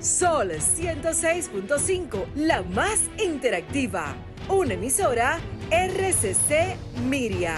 [0.00, 4.14] Sol 106.5, la más interactiva.
[4.48, 5.40] Una emisora
[5.70, 6.76] RCC
[7.08, 7.56] Miria.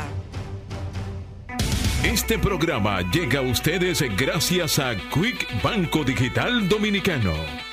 [2.03, 7.70] Este programa llega a ustedes gracias a Quick Banco Digital Dominicano.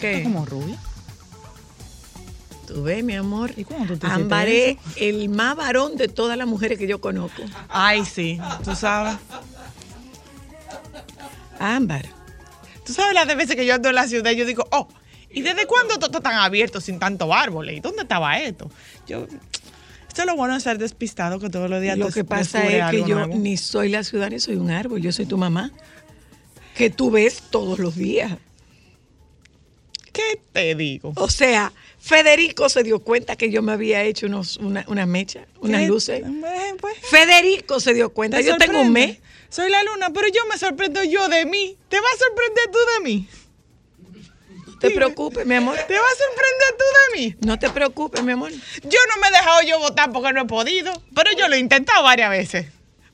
[0.00, 0.22] ¿Qué?
[0.22, 0.78] como rubia?
[2.66, 3.52] ¿Tú ves, mi amor?
[3.56, 7.42] ¿Y cuándo tú te es el más varón de todas las mujeres que yo conozco.
[7.68, 9.16] Ay, sí, tú sabes.
[11.58, 12.06] Ámbar.
[12.86, 14.88] Tú sabes las veces que yo ando en la ciudad y yo digo, oh,
[15.30, 17.76] ¿y desde cuándo todo está tan abierto sin tanto árboles?
[17.76, 18.70] ¿Y dónde estaba esto?
[19.06, 19.26] Yo,
[20.08, 22.90] esto es lo bueno de ser despistado que todos los días Lo que pasa es
[22.90, 23.36] que yo nuevo.
[23.36, 25.00] ni soy la ciudad ni soy un árbol.
[25.00, 25.70] Yo soy tu mamá.
[26.74, 28.32] Que tú ves todos los días.
[30.30, 31.12] ¿Qué te digo?
[31.16, 35.46] O sea, Federico se dio cuenta que yo me había hecho unos, una, unas mechas,
[35.60, 36.22] unas luces.
[36.24, 38.38] Eh, pues, Federico se dio cuenta.
[38.38, 39.18] ¿te Yo tengo un mes.
[39.48, 41.76] Soy la luna, pero yo me sorprendo yo de mí.
[41.88, 43.28] ¿Te vas a sorprender tú de mí?
[44.66, 45.76] No te preocupes, mi amor.
[45.76, 47.36] ¿Te vas a sorprender tú de mí?
[47.46, 48.50] No te preocupes, mi amor.
[48.50, 51.58] Yo no me he dejado yo votar porque no he podido, pero yo lo he
[51.58, 52.66] intentado varias veces,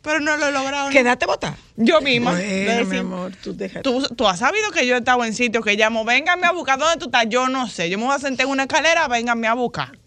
[0.07, 0.87] pero no lo he logrado.
[0.87, 0.91] ¿no?
[0.93, 1.57] Quédate votar.
[1.77, 2.31] Yo misma.
[2.31, 3.83] Bueno, Decir, mi amor, tú déjate.
[3.83, 6.79] Tú, tú has sabido que yo he estado en sitios que llamo, vénganme a buscar,
[6.79, 7.27] ¿dónde tú estás?
[7.29, 9.99] Yo no sé, yo me voy a sentar en una escalera, vénganme a buscar.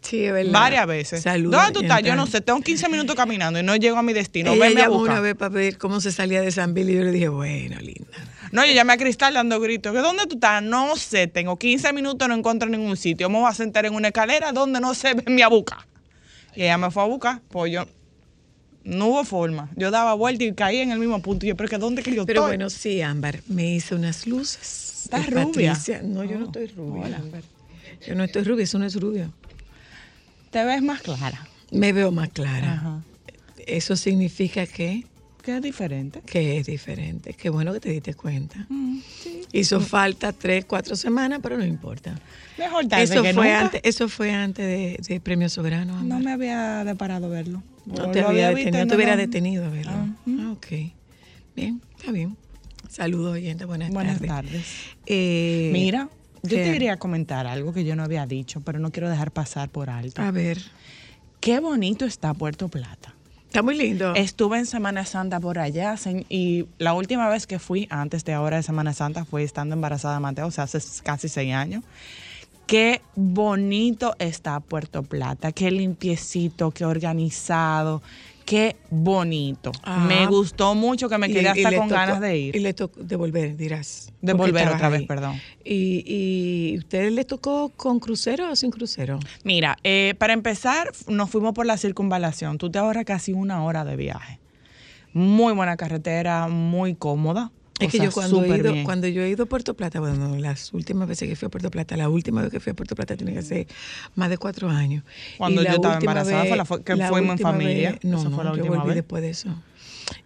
[0.00, 0.52] Sí, es verdad.
[0.52, 1.22] Varias veces.
[1.22, 1.60] Saludos.
[1.60, 2.02] ¿Dónde tú estás?
[2.02, 4.52] Yo no sé, tengo 15 minutos caminando y no llego a mi destino.
[4.54, 5.12] Ella Venme a buscar.
[5.12, 7.78] una vez para ver cómo se salía de San Bill y yo le dije, bueno,
[7.80, 8.16] linda.
[8.50, 9.92] No, yo llamé a Cristal dando gritos.
[9.92, 10.62] ¿Que ¿Dónde tú estás?
[10.62, 13.28] No sé, tengo 15 minutos, no encuentro ningún sitio.
[13.28, 15.86] Me voy a sentar en una escalera donde no se ve mi a buscar.
[16.56, 17.86] Y ella me fue a buscar, pues yo.
[18.84, 19.68] No hubo forma.
[19.76, 21.44] Yo daba vuelta y caí en el mismo punto.
[21.44, 22.50] Y yo, pero que ¿dónde que yo Pero estoy?
[22.56, 25.02] bueno, sí, Ámbar, me hice unas luces.
[25.04, 25.72] ¿Estás rubia?
[25.72, 27.42] Patricia, No, yo no estoy rubia, Ámbar.
[28.06, 29.32] Yo no estoy rubia, eso no es rubio.
[30.50, 31.46] Te ves más clara.
[31.70, 32.72] Me veo más clara.
[32.74, 33.02] Ajá.
[33.66, 35.04] Eso significa que,
[35.42, 36.20] Que es diferente.
[36.26, 37.34] que es diferente.
[37.34, 38.66] Qué bueno que te diste cuenta.
[38.68, 39.42] Mm, sí.
[39.52, 42.18] Hizo falta tres, cuatro semanas, pero no importa.
[42.58, 43.60] Mejor tarde Eso que fue, nunca.
[43.60, 46.02] antes, eso fue antes de, de Premio Soberano.
[46.02, 47.62] No me había deparado verlo.
[47.90, 49.92] No te Lo había visto detenido, y no te hubiera detenido a verlo.
[49.92, 50.06] Ah,
[50.40, 50.66] Ah, ok.
[51.56, 52.36] Bien, está bien.
[52.88, 53.66] Saludos, oyentes.
[53.66, 54.28] Buenas, Buenas tardes.
[54.50, 54.66] tardes.
[55.06, 56.08] Eh, Mira,
[56.42, 56.64] yo ¿qué?
[56.64, 59.90] te quería comentar algo que yo no había dicho, pero no quiero dejar pasar por
[59.90, 60.22] alto.
[60.22, 60.58] A ver,
[61.40, 63.14] Qué bonito está Puerto Plata.
[63.46, 64.14] está muy lindo.
[64.14, 65.94] Estuve en Semana Santa por allá
[66.28, 70.14] y la última vez que fui, antes de ahora de Semana Santa, fue estando embarazada
[70.14, 71.82] de Mateo, o sea, hace casi seis años.
[72.70, 78.00] Qué bonito está Puerto Plata, qué limpiecito, qué organizado,
[78.44, 79.72] qué bonito.
[80.06, 82.54] Me gustó mucho que me quedé y hasta con tocó- ganas de ir.
[82.54, 84.12] Y le tocó de volver, dirás.
[84.22, 85.06] De volver otra vez, ahí.
[85.08, 85.40] perdón.
[85.64, 89.18] ¿Y, ¿Y ustedes les tocó con crucero o sin crucero?
[89.42, 92.56] Mira, eh, para empezar, nos fuimos por la circunvalación.
[92.56, 94.38] Tú te ahorras casi una hora de viaje.
[95.12, 97.50] Muy buena carretera, muy cómoda.
[97.80, 98.84] Es que yo cuando he, ido, bien.
[98.84, 101.70] cuando yo he ido a Puerto Plata, bueno, las últimas veces que fui a Puerto
[101.70, 103.66] Plata, la última vez que fui a Puerto Plata tiene que ser
[104.14, 105.04] más de cuatro años.
[105.38, 107.90] Cuando Y la yo estaba embarazada, fue la que fuimos en familia.
[107.92, 108.94] vez- no, Esa no, fue la yo volví vez.
[108.96, 109.48] después de eso.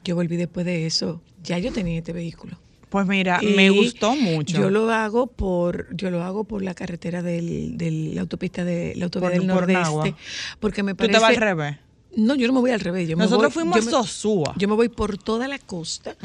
[0.05, 1.21] Yo volví después de eso.
[1.43, 2.59] Ya yo tenía este vehículo.
[2.89, 4.57] Pues mira, Y me gustó mucho.
[4.57, 8.95] Yo lo hago por, yo lo hago por la carretera del, del la autopista de
[8.97, 9.69] la autovía Por- del por.
[9.69, 10.15] Nordeste,
[10.61, 11.21] porque me ¿Tú te parece.
[11.21, 11.77] vas al revés?
[12.17, 13.09] No, yo no me voy al revés.
[13.09, 14.55] Yo me Nosotros voy- fuimos yo a me- Sosúa.
[14.57, 16.17] Yo me voy por toda la costa,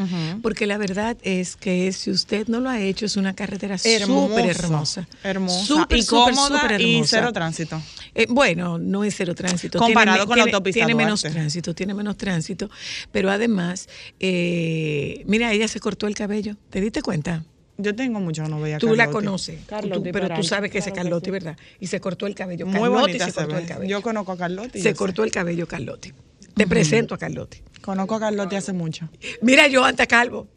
[0.42, 4.46] porque la verdad es que si usted no lo ha hecho, es una carretera súper
[4.46, 5.08] hermosa.
[5.24, 5.66] Hermosa.
[5.66, 7.18] Súper, súper, cómoda súper y hermosa.
[7.18, 7.82] cero tránsito.
[8.16, 9.80] Eh, bueno, no es cero tránsito.
[9.80, 11.38] Comparado Tiene con la autopista Tiene menos Duarte.
[11.40, 12.70] tránsito, tiene menos tránsito.
[13.12, 13.88] Pero además,
[14.20, 16.56] eh, mira, ella se cortó el cabello.
[16.70, 17.44] ¿Te diste cuenta?
[17.82, 20.70] Yo tengo mucho que no veía a Tú la conoces, Carlotti tú- pero tú sabes
[20.70, 21.32] que ese claro Carlotti, sí.
[21.32, 21.58] ¿verdad?
[21.80, 22.66] Y se cortó el cabello.
[22.66, 23.90] Muy Carlotti bonita se cortó el cabello.
[23.90, 24.80] Yo conozco a Carlotti.
[24.82, 24.96] se sé.
[24.96, 26.14] cortó el cabello Carlotti.
[26.56, 27.62] Te presento a Carlotti.
[27.82, 29.08] Conozco a Carlotti hace mucho.
[29.42, 30.48] Mira, yo antes calvo.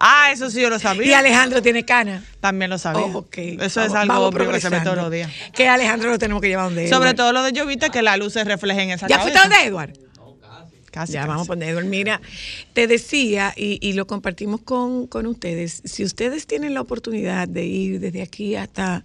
[0.00, 1.06] Ah, eso sí yo lo sabía.
[1.08, 2.22] Y Alejandro tiene cana.
[2.38, 3.02] También lo sabía.
[3.02, 3.36] Oh, ok.
[3.38, 5.28] Eso es algo obvio que se ve todos los días.
[5.52, 7.16] Que Alejandro lo tenemos que llevar donde Sobre Edward.
[7.16, 9.40] todo lo de Llovita, que la luz se refleje en esa ¿Ya cabeza.
[9.40, 9.98] fuiste donde Edward?
[10.98, 11.28] Casi, ya casi.
[11.28, 11.84] vamos a poner.
[11.84, 12.20] Mira,
[12.72, 17.64] te decía, y, y lo compartimos con, con ustedes, si ustedes tienen la oportunidad de
[17.66, 19.04] ir desde aquí hasta,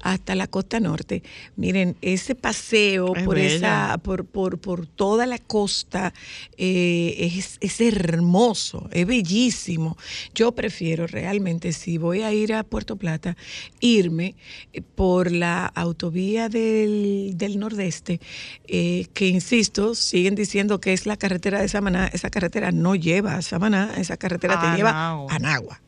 [0.00, 1.24] hasta la costa norte,
[1.56, 3.56] miren, ese paseo Es por bella.
[3.56, 6.14] esa, por, por, por toda la costa
[6.56, 9.96] eh, es, es hermoso, es bellísimo.
[10.36, 13.36] Yo prefiero realmente, si voy a ir a Puerto Plata,
[13.80, 14.36] irme
[14.72, 18.20] eh, por la autovía del, del nordeste,
[18.68, 22.08] eh, que insisto, siguen diciendo que es la carretera de Samaná.
[22.12, 25.80] Esa carretera no lleva a Samaná, esa carretera te lleva a Nagua.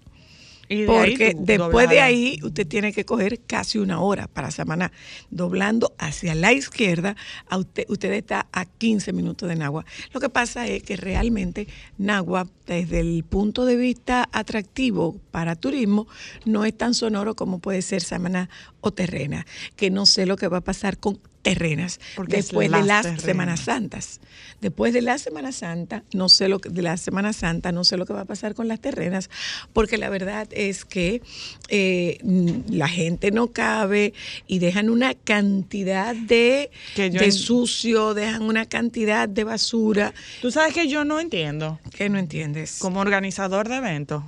[0.69, 4.93] De Porque tú después de ahí usted tiene que coger casi una hora para Samaná.
[5.31, 7.17] Doblando hacia la izquierda,
[7.49, 9.85] a usted, usted está a 15 minutos de Nagua.
[10.13, 11.69] Lo que pasa es que realmente
[11.99, 16.07] Nagua, desde el punto de vista atractivo para turismo,
[16.45, 18.49] no es tan sonoro como puede ser Samaná
[18.81, 19.47] o Terrena,
[19.77, 23.23] que no sé lo que va a pasar con Terrenas Porque después de las Terrenas.
[23.23, 24.21] Semanas Santas.
[24.61, 27.97] Después de la Semana Santa, no sé lo que, de la Semana Santa, no sé
[27.99, 29.29] lo que va a pasar con las terrenas,
[29.75, 31.21] porque la verdad es que
[31.69, 34.15] eh, mm, la gente no cabe
[34.47, 40.51] y dejan una cantidad de, Que de en- sucio, dejan una cantidad de basura Tú
[40.51, 42.79] sabes que yo no entiendo, que no entiendes.
[42.79, 44.25] como organizador de eventos,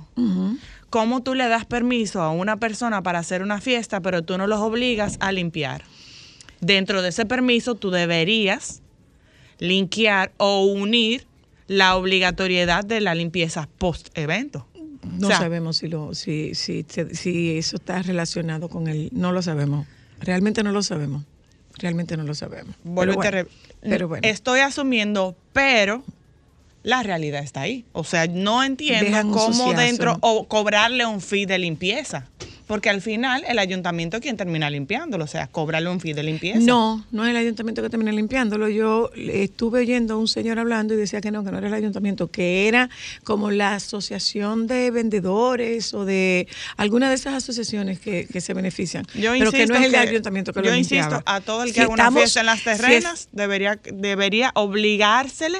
[0.89, 4.45] cómo tú le das permiso a una persona para hacer una fiesta, pero tú no
[4.47, 5.83] los obligas a limpiar.
[6.61, 8.81] Dentro de ese permiso, tú deberías
[9.59, 11.25] linkear o unir
[11.67, 14.67] la obligatoriedad de la limpieza post-evento.
[15.03, 19.09] No O sea, sabemos si, lo, si, si, si eso está relacionado con el...
[19.11, 19.87] No lo sabemos.
[20.19, 21.23] Realmente no lo sabemos.
[21.77, 22.75] Realmente no lo sabemos.
[22.83, 23.47] Pero, bueno,
[23.81, 24.27] pero bueno.
[24.27, 26.03] Estoy asumiendo, pero
[26.83, 27.85] la realidad está ahí.
[27.93, 32.27] O sea, no entiendo Dejan cómo dentro o cobrarle un fee de limpieza.
[32.67, 36.21] Porque al final el ayuntamiento es quien termina limpiándolo, o sea, cobrarle un fee de
[36.23, 36.59] limpieza.
[36.59, 38.67] No, no es el ayuntamiento que termina limpiándolo.
[38.67, 41.73] Yo estuve oyendo a un señor hablando y decía que no, que no era el
[41.73, 42.89] ayuntamiento, que era
[43.23, 49.05] como la asociación de vendedores o de alguna de esas asociaciones que, que se benefician.
[49.15, 51.23] Yo pero que no es el que- ayuntamiento que yo lo insisto, limpiaba.
[51.25, 53.79] a todo el que Si haga una estamos- fiesta en las si es- terrenas debería,
[53.93, 55.59] debería obligársele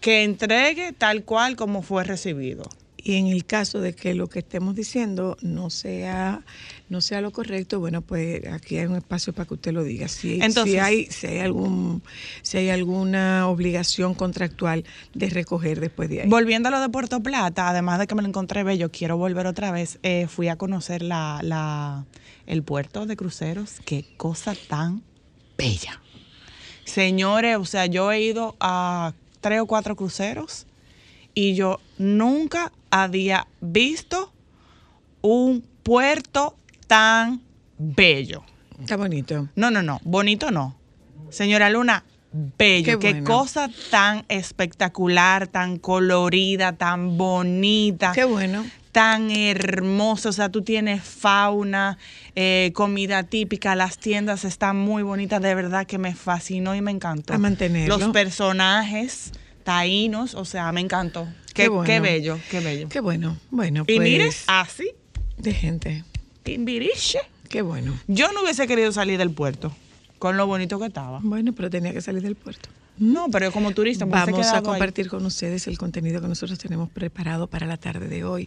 [0.00, 2.64] que entregue tal cual como fue recibido.
[3.04, 6.42] Y en el caso de que lo que estemos diciendo no sea
[6.88, 10.08] no sea lo correcto, bueno, pues aquí hay un espacio para que usted lo diga.
[10.08, 12.02] Si, Entonces- si hay si hay algún
[12.42, 16.28] si hay alguna obligación contractual de recoger después de ahí.
[16.28, 19.46] Volviendo a lo de Puerto Plata, además de que me lo encontré bello, quiero volver
[19.46, 19.98] otra vez.
[20.02, 22.04] Eh, fui a conocer la, la-
[22.46, 23.76] el puerto de cruceros.
[23.84, 25.02] Qué cosa tan
[25.56, 26.00] bella.
[26.84, 30.66] Señores, o sea, yo he ido a tres o cuatro cruceros
[31.34, 34.32] y yo nunca había visto
[35.22, 36.56] un puerto
[36.86, 37.40] tan
[37.78, 38.42] bello.
[38.80, 39.48] Está bonito.
[39.56, 40.76] No, no, no, bonito no.
[41.30, 42.98] Señora Luna, bello.
[42.98, 43.26] Qué Qué, bueno.
[43.26, 48.64] cosa tan espectacular, tan colorida, tan bonita, Qué bueno.
[48.92, 50.30] tan hermosa.
[50.30, 51.98] O sea, tú tienes fauna,
[52.34, 55.40] eh, comida típica, las tiendas están muy bonitas.
[55.42, 57.34] De verdad que me fascinó y me encantó.
[57.34, 57.98] A mantenerlo.
[57.98, 59.32] Los personajes
[59.70, 61.28] taínos, o sea, me encantó.
[61.54, 61.84] Qué Qué, bueno.
[61.84, 62.88] qué bello, qué bello.
[62.88, 63.36] Qué bueno.
[63.52, 64.90] Bueno, y pues mire, así,
[65.38, 66.04] de gente.
[66.42, 67.20] timbiriche.
[67.48, 67.96] Qué bueno.
[68.08, 69.72] Yo no hubiese querido salir del puerto
[70.18, 71.20] con lo bonito que estaba.
[71.22, 72.68] Bueno, pero tenía que salir del puerto.
[73.00, 74.62] No, pero como turista hubiese Vamos a ahí.
[74.62, 78.46] compartir con ustedes el contenido que nosotros tenemos preparado para la tarde de hoy.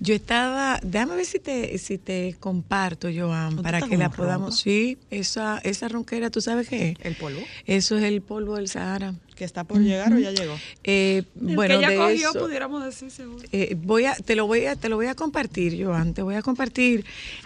[0.00, 4.58] Yo estaba, déjame ver si te, si te comparto, Joan, ¿Tú para que la podamos.
[4.58, 6.90] Sí, esa, esa ronquera, ¿tú sabes qué?
[6.98, 7.04] es?
[7.04, 7.40] ¿El polvo?
[7.66, 9.14] Eso es el polvo del Sahara.
[9.36, 10.54] ¿Que está por llegar o ya llegó?
[10.84, 13.42] Eh, bueno, que ya de cogió, eso, pudiéramos decir seguro.
[13.52, 16.12] eh, voy a, te lo voy a, te lo voy a compartir, Joan.
[16.14, 17.04] Te voy a compartir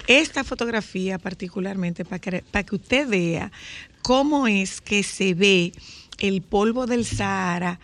[0.09, 3.53] esta fotografía particularmente para que, para que usted vea
[4.03, 5.73] cómo es que se ve
[6.19, 7.81] el polvo del Sahara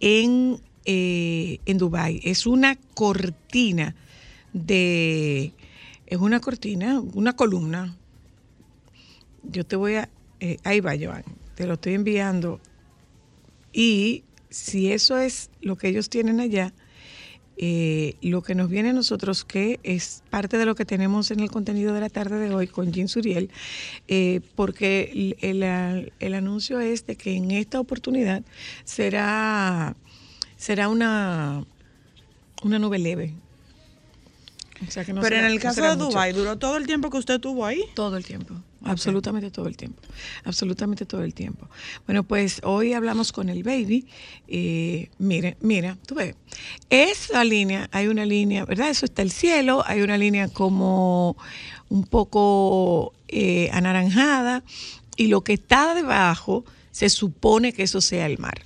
[0.00, 2.20] en, eh, en Dubái.
[2.24, 3.94] Es una cortina
[4.52, 5.52] de,
[6.06, 7.96] es una cortina, una columna.
[9.42, 10.08] Yo te voy a,
[10.40, 11.24] eh, ahí va, Joan.
[11.54, 12.60] Te lo estoy enviando
[13.72, 16.72] Y si eso es lo que ellos tienen allá,
[17.56, 21.40] eh, lo que nos viene a nosotros, que es parte de lo que tenemos en
[21.40, 23.50] el contenido de la tarde de hoy con Jean Suriel,
[24.08, 28.42] eh, porque el, el- el anuncio es de que en esta oportunidad
[28.84, 29.94] será,
[30.56, 31.64] será una,
[32.62, 33.34] una nube leve.
[34.86, 35.96] O sea que no Pero será- en el caso de.
[35.96, 37.82] Dubai, ¿duró todo el tiempo que usted estuvo ahí?
[37.94, 40.00] Todo el tiempo, absolutamente todo el tiempo,
[40.44, 41.68] absolutamente todo el tiempo.
[42.06, 44.06] Bueno, pues hoy hablamos con el baby.
[44.48, 46.34] Eh, mire, mira, tú ves,
[46.90, 48.90] esa línea, hay una línea, ¿verdad?
[48.90, 51.36] Eso está el cielo, hay una línea como
[51.88, 54.62] un poco eh, anaranjada
[55.16, 58.62] y lo que está debajo se supone que eso sea el mar.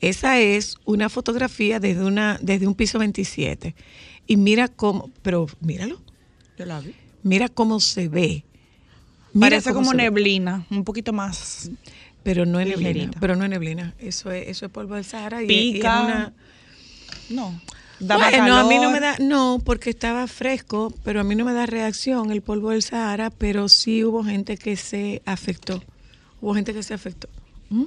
[0.00, 3.74] Esa es una fotografía desde, una, desde un piso 27.
[4.26, 6.00] Y mira cómo, pero míralo,
[6.58, 6.94] Yo la vi.
[7.22, 8.44] Mira cómo se ve.
[9.32, 10.02] Mira Parece como se ve.
[10.04, 11.70] neblina, un poquito más.
[12.22, 13.10] Pero no es neblina.
[13.20, 13.94] Pero no es neblina.
[13.98, 15.42] Eso es, eso es polvo del Sahara.
[15.42, 16.02] y- y es Pica.
[16.02, 16.32] una-
[17.30, 17.60] No.
[17.98, 21.44] Daba bueno, a mí no me da, no, porque estaba fresco, pero a mí no
[21.44, 25.82] me da reacción el polvo del Sahara, pero sí hubo gente que se afectó.
[26.40, 27.28] Hubo gente que se afectó.
[27.70, 27.84] ¿Mm?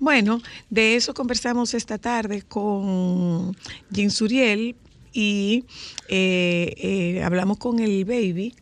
[0.00, 3.56] Bueno, de eso conversamos esta tarde con
[3.90, 4.74] Jean Suriel
[5.14, 5.64] y
[6.08, 8.54] eh, eh, hablamos con el baby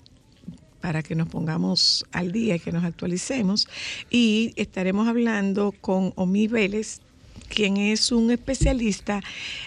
[0.80, 3.68] para que nos pongamos al día y que nos actualicemos.
[4.10, 7.00] Y estaremos hablando con Omi Vélez,
[7.48, 9.20] quien es un especialista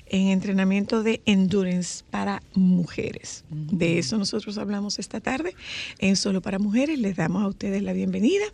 [0.08, 3.46] en entrenamiento de endurance para mujeres.
[3.50, 5.56] De eso nosotros hablamos esta tarde
[6.00, 7.00] en Solo para Mujeres.
[7.00, 8.46] Les damos a ustedes la bienvenida.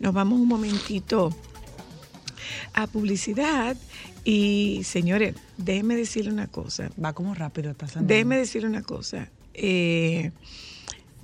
[0.00, 1.36] Nos vamos un momentito
[2.72, 3.76] a publicidad
[4.24, 6.90] y señores, déjenme decirle una cosa.
[7.02, 8.08] Va como rápido esta semana.
[8.08, 9.30] Déjeme decir una cosa.
[9.54, 10.32] Eh,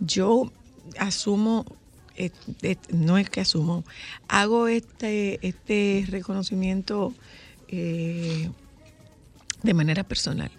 [0.00, 0.52] yo
[0.98, 1.66] asumo,
[2.16, 2.30] eh,
[2.62, 3.84] eh, no es que asumo,
[4.28, 7.12] hago este, este reconocimiento
[7.68, 8.50] de
[9.74, 10.50] manera personal.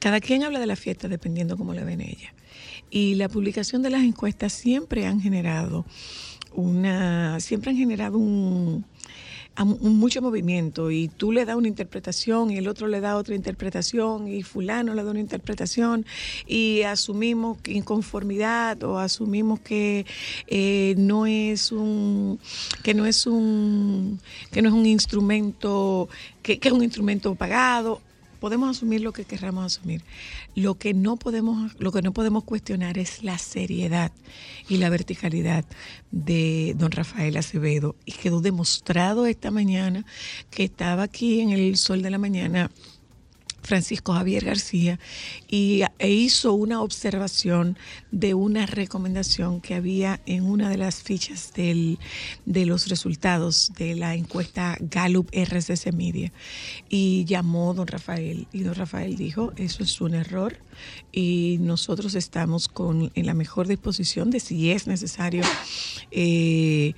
[0.00, 2.34] Cada quien habla de la fiesta dependiendo cómo la ven ella.
[2.90, 5.86] Y la publicación de las encuestas siempre han generado
[6.54, 8.84] una, siempre han generado un,
[9.54, 13.34] a mucho movimiento y tú le das una interpretación y el otro le da otra
[13.34, 16.06] interpretación y fulano le da una interpretación
[16.46, 20.06] y asumimos inconformidad o asumimos que
[20.46, 22.38] eh, no es un
[22.82, 26.08] que no es un que no es un instrumento
[26.42, 28.00] que, que es un instrumento pagado
[28.42, 30.02] podemos asumir lo que querramos asumir.
[30.56, 34.10] Lo que no podemos, lo que no podemos cuestionar es la seriedad
[34.68, 35.64] y la verticalidad
[36.10, 37.94] de don Rafael Acevedo.
[38.04, 40.04] Y quedó demostrado esta mañana
[40.50, 42.72] que estaba aquí en el sol de la mañana
[43.62, 44.98] Francisco Javier García
[45.48, 47.78] y e hizo una observación
[48.10, 51.98] de una recomendación que había en una de las fichas del,
[52.44, 56.32] de los resultados de la encuesta Gallup RCC Media.
[56.88, 60.58] Y llamó don Rafael y don Rafael dijo eso es un error
[61.12, 65.42] y nosotros estamos con en la mejor disposición de si es necesario
[66.10, 66.94] eh,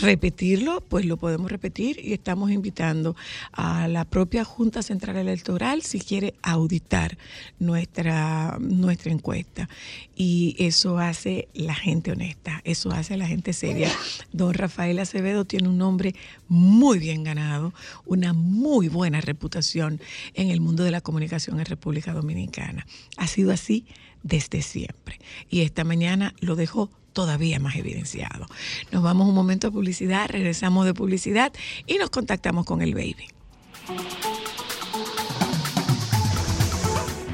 [0.00, 3.16] repetirlo, pues lo podemos repetir y estamos invitando
[3.52, 7.18] a la propia Junta Central Electoral si quiere auditar
[7.58, 9.68] nuestra, nuestra encuesta.
[10.14, 13.90] Y eso hace la gente honesta, eso hace la gente seria.
[14.32, 16.14] Don Rafael Acevedo tiene un nombre
[16.48, 17.72] muy bien ganado,
[18.06, 20.00] una muy buena reputación
[20.34, 22.86] en el mundo de la comunicación en República Dominicana.
[23.16, 23.86] Ha sido así
[24.22, 25.18] desde siempre.
[25.48, 28.46] Y esta mañana lo dejó todavía más evidenciado.
[28.92, 31.52] Nos vamos un momento a publicidad, regresamos de publicidad
[31.86, 33.26] y nos contactamos con el baby.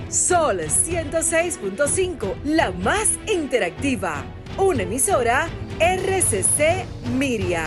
[0.08, 4.24] Sol 106.5, la más interactiva.
[4.56, 5.48] Una emisora
[5.80, 6.86] RCC
[7.16, 7.66] Miria.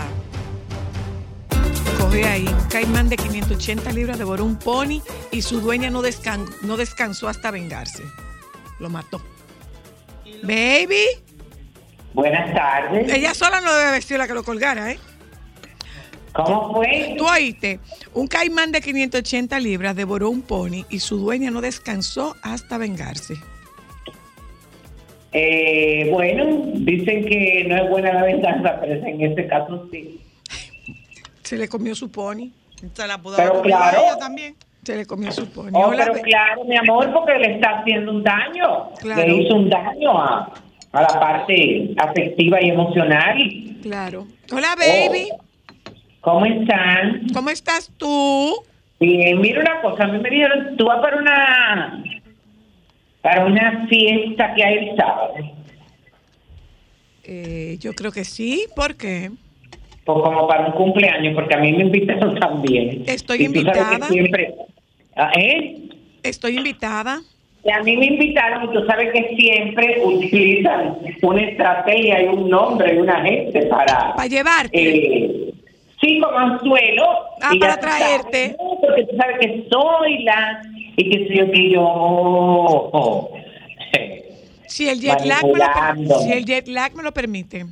[2.00, 6.48] Coge ahí, un caimán de 580 libras devoró un pony y su dueña no, descan-
[6.62, 8.04] no descansó hasta vengarse.
[8.80, 9.22] Lo mató.
[10.44, 11.04] Baby,
[12.14, 13.12] Buenas tardes.
[13.12, 15.00] ella sola no debe haber sido la que lo colgara, ¿eh?
[16.34, 17.16] ¿Cómo fue?
[17.18, 17.80] Tú oíste,
[18.14, 23.36] un caimán de 580 libras devoró un pony y su dueña no descansó hasta vengarse.
[25.34, 30.22] Eh, bueno, dicen que no es buena la venganza, pero en este caso sí.
[31.44, 32.52] Se le comió su pony.
[32.94, 34.04] Se la pudo Pero haber comido a claro.
[34.06, 34.56] ella también.
[34.88, 35.72] Se le comió su pony.
[35.74, 38.90] Oh, pero claro, mi amor, porque le está haciendo un daño.
[39.02, 39.22] Claro.
[39.22, 40.54] Le hizo un daño a,
[40.94, 43.38] a la parte afectiva y emocional.
[43.82, 44.28] Claro.
[44.50, 45.28] Hola, baby.
[45.34, 45.42] Oh.
[46.22, 47.28] ¿Cómo están?
[47.34, 48.64] ¿Cómo estás tú?
[49.02, 52.04] Bien, mira una cosa, a mí me dijeron, tú vas para una
[53.22, 55.34] para una fiesta que hay el sábado.
[57.26, 58.68] Eh, yo creo que sí.
[58.74, 59.32] ¿Por qué?
[60.08, 63.04] pues como para un cumpleaños, porque a mí me invitaron también.
[63.06, 64.56] Estoy Y tú sabes que siempre,
[65.36, 65.76] ¿eh?
[66.24, 67.22] Estoy invitada.
[67.64, 72.50] Y a mí me invitaron y tú sabes que siempre utilizan una estrategia y un
[72.50, 74.14] nombre y una gente para...
[74.16, 74.70] Para llevarte.
[74.74, 75.54] Eh,
[76.00, 77.04] sí, como anzuelo.
[77.42, 78.56] Ah, y para sabes, traerte.
[78.58, 80.62] no, porque tú sabes que soy la...
[80.96, 81.84] Y que soy yo que yo...
[81.84, 83.38] oh, oh.
[84.68, 87.66] Si el jet lag me lo, si el jet lag me lo permite.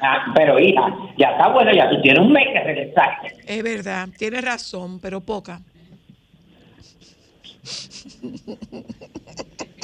[0.00, 0.86] Ah, pero hija,
[1.18, 3.18] ya está bueno, ya tú tienes un mes que regresar.
[3.46, 5.60] Es verdad, tienes razón, pero poca.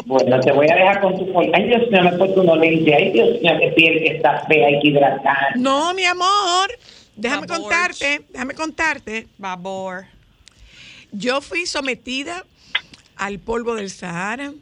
[0.06, 2.94] Bueno, te voy a dejar con tu Ay, Dios mío, me he puesto unos lentes.
[2.94, 5.56] Ay, Dios mío, qué piel que está fea, hay que hidratar.
[5.56, 6.70] No, mi amor.
[7.16, 7.62] Déjame Babor.
[7.62, 9.28] contarte, déjame contarte.
[9.38, 10.06] Babor.
[11.12, 12.44] Yo fui sometida
[13.16, 14.52] al polvo del Sahara,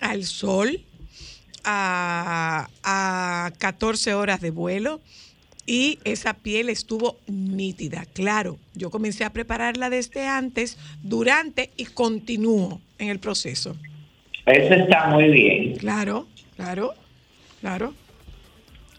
[0.00, 0.80] al sol,
[1.64, 5.00] a, a 14 horas de vuelo
[5.66, 8.04] y esa piel estuvo nítida.
[8.12, 13.76] Claro, yo comencé a prepararla desde antes, durante y continúo en el proceso.
[14.46, 15.76] Eso está muy bien.
[15.76, 16.92] Claro, claro,
[17.60, 17.94] claro.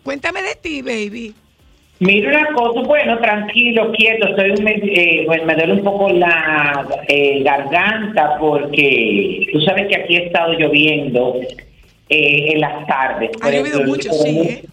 [0.03, 1.35] Cuéntame de ti, baby.
[1.99, 6.85] Mira una cosa, bueno, tranquilo, quieto, estoy un eh, bueno, me duele un poco la
[7.07, 11.39] eh, garganta porque tú sabes que aquí ha estado lloviendo
[12.09, 13.31] eh, en las tardes.
[13.41, 14.65] Ha llovido mucho, sí, ¿eh?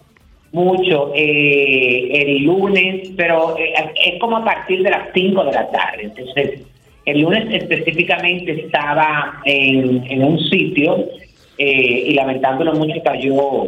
[0.53, 3.73] Mucho, eh, el lunes, pero eh,
[4.05, 6.03] es como a partir de las 5 de la tarde.
[6.03, 6.61] Entonces,
[7.05, 11.05] el lunes específicamente estaba en, un sitio
[11.57, 13.67] eh, y lamentándolo mucho cayó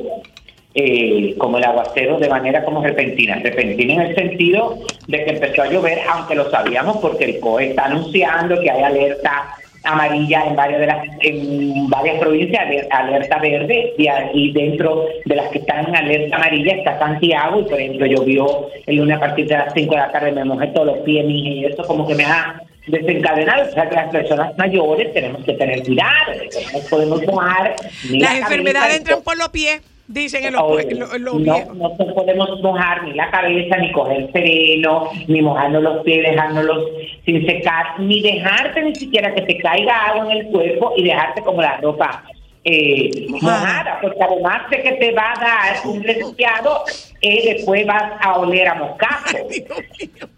[0.75, 3.39] eh, como el aguacero de manera como repentina.
[3.39, 4.77] Repentina en el sentido
[5.07, 8.83] de que empezó a llover, aunque lo sabíamos porque el COE está anunciando que hay
[8.83, 15.05] alerta amarilla en varias de las en varias provincias, aler- alerta verde y, y dentro
[15.25, 19.17] de las que están en alerta amarilla está Santiago y por ejemplo llovió el lunes
[19.17, 21.83] a partir de las 5 de la tarde, me mojé todos los pies y eso
[21.83, 26.33] como que me ha desencadenado, o sea que las personas mayores tenemos que tener cuidado,
[26.73, 27.75] no podemos mojar
[28.11, 32.61] Las la enfermedades entran por los pies, dicen en los, Oye, los no, no podemos
[32.61, 36.85] mojar ni la cabeza, ni coger sereno, ni mojarnos los pies, dejándolos
[37.25, 41.41] sin secar, ni dejarte ni siquiera que te caiga agua en el cuerpo y dejarte
[41.41, 42.23] como la ropa
[42.63, 43.99] eh, Mojada.
[44.01, 46.83] porque además de que te va a dar un resfriado,
[47.21, 49.37] eh, después vas a oler a moscato.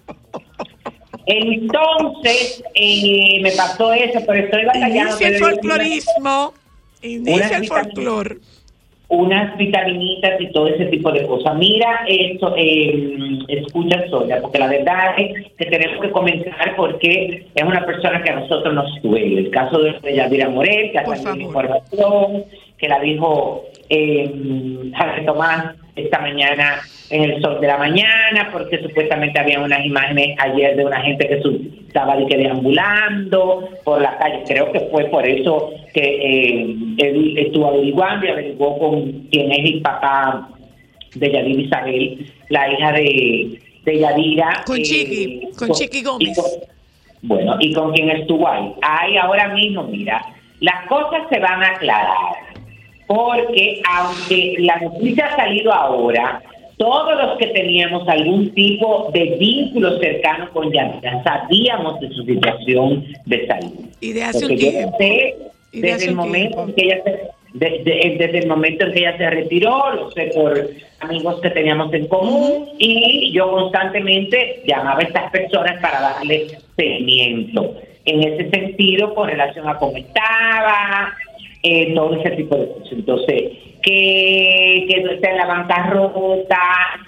[1.25, 5.11] Entonces, eh, me pasó eso, pero estoy batallando.
[5.11, 6.53] Inicia el folclorismo.
[7.01, 8.37] Inicia el vitamina.
[9.09, 11.55] Unas vitaminitas y todo ese tipo de cosas.
[11.57, 17.63] Mira esto, eh, escucha Sonia, porque la verdad es que tenemos que comenzar porque es
[17.63, 19.41] una persona que a nosotros nos duele.
[19.41, 22.43] El caso de Yadira Morel, que ha salido información,
[22.77, 24.31] que la dijo eh,
[24.95, 30.37] Javier Tomás esta mañana en el sol de la mañana, porque supuestamente había unas imágenes
[30.39, 31.41] ayer de una gente que
[31.87, 34.43] estaba que deambulando por la calle.
[34.47, 39.59] Creo que fue por eso que eh, él estuvo averiguando y averiguó con quién es
[39.73, 40.49] el papá
[41.15, 44.63] de Yadira Isabel, la hija de, de Yadira.
[44.65, 46.29] Con eh, Chiqui, con Chiqui Gómez.
[46.29, 46.77] y con-
[47.23, 48.71] bueno, ¿y con quién estuvo ahí?
[48.83, 50.21] Ahí ahora mismo, mira,
[50.59, 52.35] las cosas se van a aclarar,
[53.07, 56.41] porque aunque la noticia ha salido ahora,
[56.77, 63.03] todos los que teníamos algún tipo de vínculo cercano con Yadira sabíamos de su situación
[63.25, 63.73] de salud.
[64.01, 64.97] Y de hace Porque un yo tiempo.
[64.99, 65.35] sé
[65.71, 66.69] Y de hace desde el momento tiempo.
[66.69, 70.11] en que ella se, de- de- desde el momento en que ella se retiró, lo
[70.11, 75.99] sé por amigos que teníamos en común y yo constantemente llamaba a estas personas para
[76.01, 77.73] darles seguimiento.
[78.05, 81.11] En ese sentido, con relación a cómo estaba,
[81.67, 82.91] eh, todo ese tipo de cosas.
[82.91, 83.43] Entonces,
[83.81, 86.59] que, que no está en la bancarrota,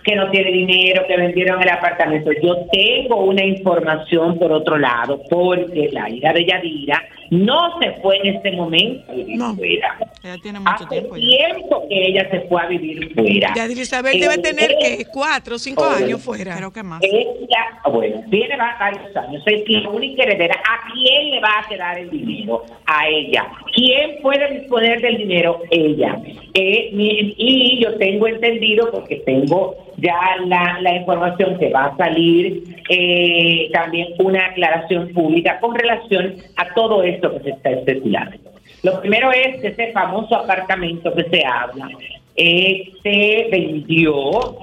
[0.04, 2.32] que no tiene dinero, que vendieron el apartamento.
[2.42, 8.18] Yo tengo una información por otro lado, porque la hija de Yadira no se fue
[8.24, 9.56] en este momento a vivir No.
[9.56, 9.98] fuera.
[10.24, 11.22] Ella tiene mucho Hace tiempo ya.
[11.22, 13.54] tiempo que ella se fue a vivir fuera.
[13.56, 16.56] Yadira Isabel debe tener eh, que cuatro o cinco Oye, años fuera.
[16.58, 17.02] Creo que más.
[17.04, 20.56] ella, bueno, tiene va- varios años, es la única heredera.
[20.56, 22.64] ¿A quién le va a quedar el dinero?
[22.86, 23.46] A ella.
[23.76, 25.62] ¿Quién puede disponer del dinero?
[25.72, 26.18] Ella.
[26.54, 31.98] Eh, mi- y yo tengo entendido, porque tengo ya la, la información que va a
[31.98, 38.38] salir, eh, también una aclaración pública con relación a todo esto que se está especulando.
[38.84, 41.90] Lo primero es que ese famoso apartamento que se habla,
[42.36, 44.58] eh, se vendió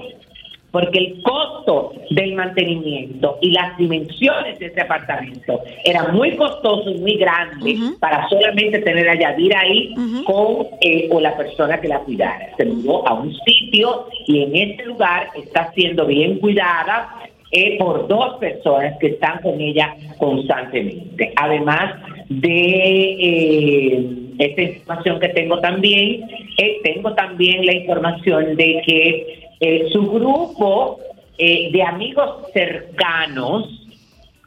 [0.77, 6.99] porque el costo del mantenimiento y las dimensiones de ese apartamento era muy costoso y
[6.99, 11.97] muy grande para solamente tener a Yadira ahí con eh, o la persona que la
[12.01, 12.55] cuidara.
[12.57, 17.09] Se mudó a un sitio y en ese lugar está siendo bien cuidada
[17.51, 21.33] eh, por dos personas que están con ella constantemente.
[21.37, 21.95] Además
[22.29, 29.89] de eh, esta información que tengo también, eh, tengo también la información de que eh,
[29.91, 30.99] su grupo
[31.37, 33.83] eh, de amigos cercanos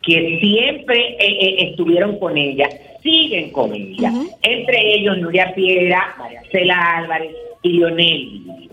[0.03, 1.17] que siempre
[1.69, 2.69] estuvieron con ella,
[3.03, 4.11] siguen con ella.
[4.43, 8.70] Entre ellos Nuria Piedra, María Cela Álvarez y Lionel.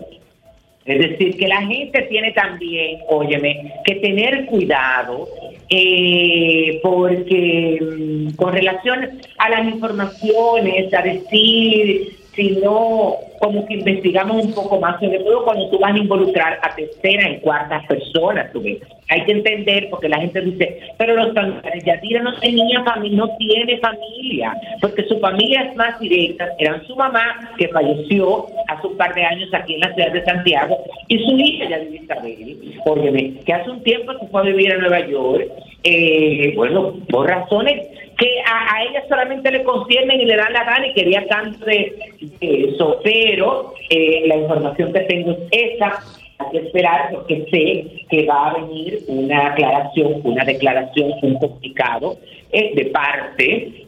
[0.88, 5.28] Es decir, que la gente tiene también, óyeme, que tener cuidado
[5.68, 14.44] eh, porque mm, con relación a las informaciones, a decir, si no, como que investigamos
[14.44, 18.52] un poco más, sobre todo cuando tú vas a involucrar a tercera y cuartas personas,
[18.52, 18.78] tú ves.
[19.08, 23.36] Hay que entender, porque la gente dice, pero los familiares, Yadira no tenía familia, no
[23.38, 28.96] tiene familia, porque su familia es más directa, eran su mamá, que falleció hace un
[28.96, 33.34] par de años aquí en la ciudad de Santiago, y su hija, Yadira Isabel, óyeme,
[33.44, 35.48] que hace un tiempo se fue a vivir a Nueva York,
[35.82, 40.64] eh, bueno, por razones que a, a ella solamente le conciernen y le dan la
[40.64, 41.96] gana y quería tanto de,
[42.40, 46.02] de eso, pero eh, la información que tengo es esa,
[46.38, 52.18] hay que esperar porque sé que va a venir una aclaración, una declaración, un comunicado
[52.52, 53.86] eh, de parte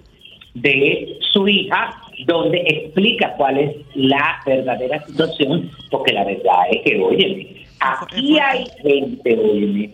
[0.55, 7.03] de su hija donde explica cuál es la verdadera situación, porque la verdad es que,
[7.03, 9.91] oye, aquí hay gente, oye,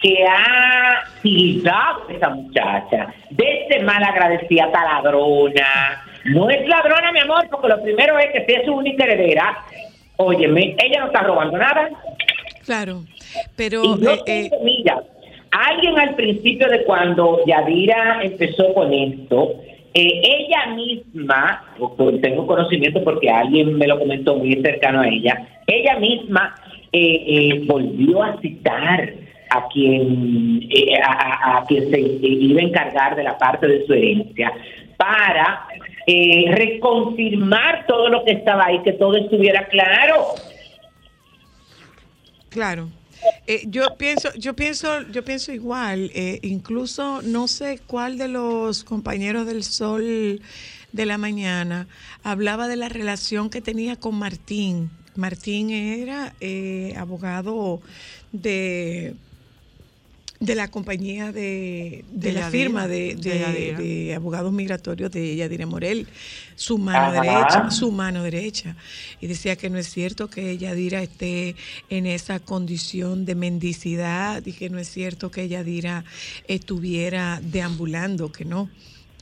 [0.00, 6.04] que ha tildado a esa muchacha de ser mal agradecida hasta ladrona.
[6.26, 9.64] No es ladrona, mi amor, porque lo primero es que si es su única heredera,
[10.16, 11.90] óyeme, ella no está robando nada.
[12.64, 13.04] Claro,
[13.56, 15.02] pero Y yo eh, eh, mira,
[15.50, 19.54] alguien al principio de cuando Yadira empezó con esto,
[19.94, 21.64] eh, ella misma,
[22.20, 26.54] tengo conocimiento porque alguien me lo comentó muy cercano a ella, ella misma
[26.92, 29.12] eh, eh, volvió a citar
[29.50, 34.52] a quien eh, a, quien se iba a encargar de la parte de su herencia
[34.96, 35.66] para
[36.06, 40.26] eh, reconfirmar todo lo que estaba ahí, que todo estuviera claro.
[42.48, 42.88] Claro.
[43.46, 46.10] Eh, yo pienso, yo pienso, yo pienso igual.
[46.14, 50.40] eh, incluso no sé cuál de los compañeros del Sol
[50.92, 51.86] de la mañana
[52.22, 54.90] hablaba de la relación que tenía con Martín.
[55.16, 57.80] Martín era eh, abogado
[58.32, 59.14] de
[60.40, 63.78] de la compañía de, de, De la Yadira, firma de, de de- Yadira.
[63.78, 66.06] de abogados migratorios de Yadira Morel,
[66.54, 67.20] su mano Ajá.
[67.22, 68.76] derecha, su mano derecha.
[69.20, 71.56] Y decía que no es cierto que Yadira esté
[71.90, 76.04] en esa condición de mendicidad y que no es cierto que Yadira
[76.46, 78.70] estuviera deambulando, que no,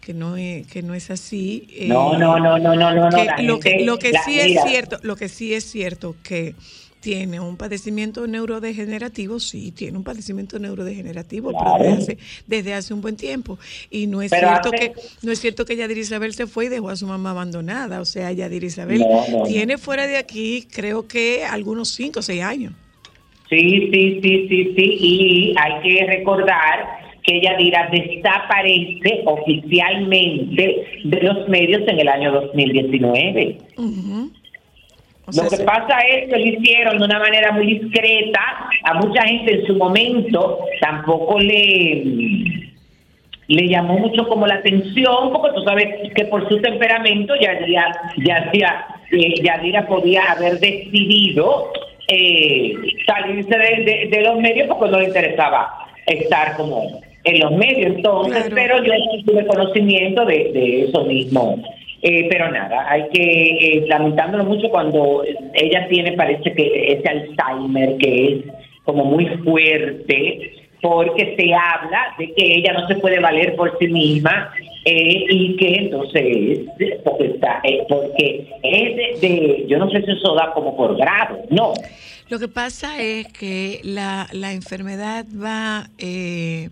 [0.03, 1.67] que no es, que no es así.
[1.73, 3.17] eh, No, no, no, no, no, no, no.
[3.17, 6.55] que la lo que lo que sí es cierto lo que sí es cierto que
[7.07, 11.75] tiene un padecimiento neurodegenerativo sí tiene un padecimiento neurodegenerativo Claro.
[11.79, 13.59] pero desde hace, desde hace un buen tiempo
[13.91, 14.93] y no es Pero cierto hace- que
[15.23, 18.05] no es cierto que Yadir Isabel se fue y dejó a su mamá abandonada o
[18.05, 19.45] sea Yadir Isabel No, no, no.
[19.45, 22.73] tiene fuera de aquí creo que algunos cinco o seis años
[23.49, 24.97] Sí, sí, sí, sí, sí.
[25.01, 26.85] Y hay que recordar
[27.23, 33.59] que Yadira desaparece oficialmente de los medios en el año 2019.
[33.77, 34.31] Ujú.
[35.29, 38.41] O sea, Lo que pasa es que lo hicieron de una manera muy discreta.
[38.85, 42.63] A mucha gente en su momento tampoco le
[43.49, 45.87] le llamó mucho como la atención, porque tú sabes
[46.17, 51.71] que por su temperamento Yadira, Yadira, eh, Yadira podía haber decidido
[52.09, 52.75] eh,
[53.07, 55.73] salirse de, de- de los medios porque no le interesaba
[56.07, 57.95] estar como en los medios.
[57.95, 58.55] Entonces, Claro.
[58.57, 58.93] pero yo
[59.25, 61.63] tuve conocimiento de, de eso mismo.
[62.09, 67.97] Eh, pero nada, hay que, eh, lamentándolo mucho cuando ella tiene, parece que ese Alzheimer
[67.99, 68.45] que es
[68.85, 73.89] como muy fuerte, porque se habla de que ella no se puede valer por sí
[73.89, 74.53] misma
[74.85, 76.61] eh, y que entonces,
[77.03, 80.97] porque, está, eh, porque es de, de- yo no sé si eso da como por
[80.97, 81.73] grado, no.
[82.29, 86.69] lo que pasa es que la, la enfermedad va eh,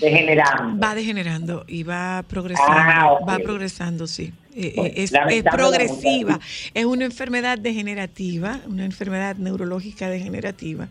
[0.00, 0.80] degenerando.
[0.80, 6.40] va degenerando y va progresando Ah, va progresando sí Eh, Bueno, es, progresiva,
[6.74, 10.88] es una enfermedad degenerativa, una enfermedad neurológica degenerativa,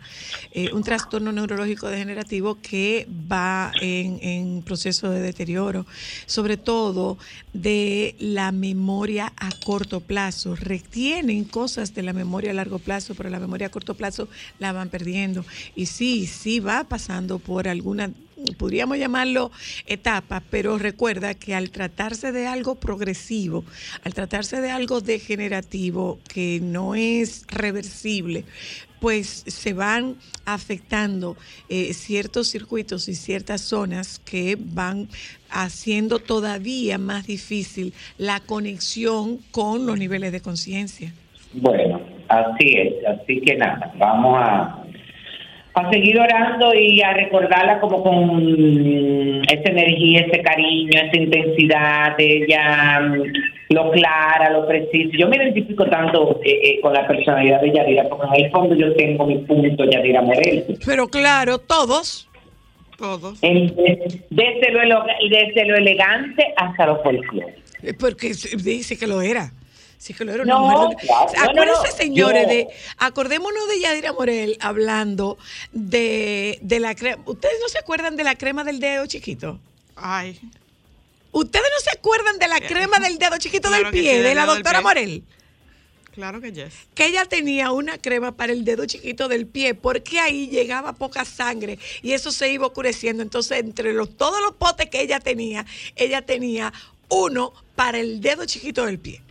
[0.52, 5.84] eh, un trastorno neurológico degenerativo que va en, en proceso de deterioro,
[6.24, 7.18] sobre todo
[7.52, 10.56] de la memoria a corto plazo.
[10.56, 14.72] Retienen cosas de la memoria a largo plazo, pero la memoria a corto plazo la
[14.72, 15.44] van perdiendo.
[15.76, 18.10] Y sí, sí va pasando por alguna
[18.56, 19.50] podríamos llamarlo
[19.86, 23.64] etapa, pero recuerda que al tratarse de algo progresivo,
[24.04, 28.44] al tratarse de algo degenerativo que no es reversible,
[29.00, 31.36] pues se van afectando
[31.68, 35.08] eh, ciertos circuitos y ciertas zonas que van
[35.50, 41.12] haciendo todavía más difícil la conexión con los niveles de conciencia.
[41.52, 44.84] Bueno, así es, así que nada, vamos a,
[45.78, 53.00] a seguir orando y a recordarla como con esa energía, ese cariño, esa intensidad ella,
[53.00, 53.22] mm,
[53.70, 55.10] lo clara, lo preciso.
[55.18, 58.74] Yo me identifico tanto eh, eh, con la personalidad de Yadira, porque en el fondo
[58.74, 60.64] yo tengo mi punto Yadira Morel.
[60.84, 62.28] Pero claro, todos,
[62.96, 67.60] todos, desde, lo, desde lo elegante hasta lo folclórico.
[67.82, 69.52] eh, porque dice que lo era.
[69.98, 70.96] Sí que lo era una No, mujer.
[71.00, 75.36] claro, Acuérdense, no, señores, yo- de acordémonos de Yadira Morel hablando
[75.72, 77.22] de, de la crema.
[77.26, 79.58] ¿Ustedes no se acuerdan de la crema del dedo chiquito?
[79.96, 80.38] Ay,
[81.32, 84.34] ¿Ustedes no se acuerdan de la crema del dedo chiquito Claro del pie, sí, de
[84.34, 84.80] la doctora.
[84.80, 85.22] Morel?
[86.14, 86.72] claro que yes.
[86.94, 91.24] que ella tenía una crema para el dedo chiquito del pie, porque ahí llegaba poca
[91.24, 93.22] sangre y eso se iba oscureciendo.
[93.22, 95.64] Entonces, entre los, todos los potes que ella tenía,
[95.96, 96.72] ella tenía
[97.08, 99.22] uno para el dedo chiquito del pie.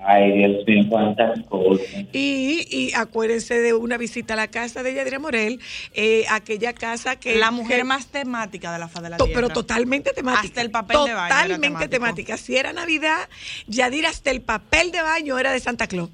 [0.00, 1.84] Ay, Dios mío, cuántas cosas.
[2.12, 5.60] Y, y acuérdense de una visita a la casa de Yadira Morel,
[5.92, 7.36] eh, aquella casa que...
[7.36, 9.40] La mujer que- más temática de la faz de la to- tierra.
[9.42, 10.46] pero totalmente temática.
[10.46, 12.36] Hasta el papel de baño Totalmente temática.
[12.36, 13.28] Si era Navidad,
[13.66, 16.10] Yadira hasta el papel de baño era de Santa Claus.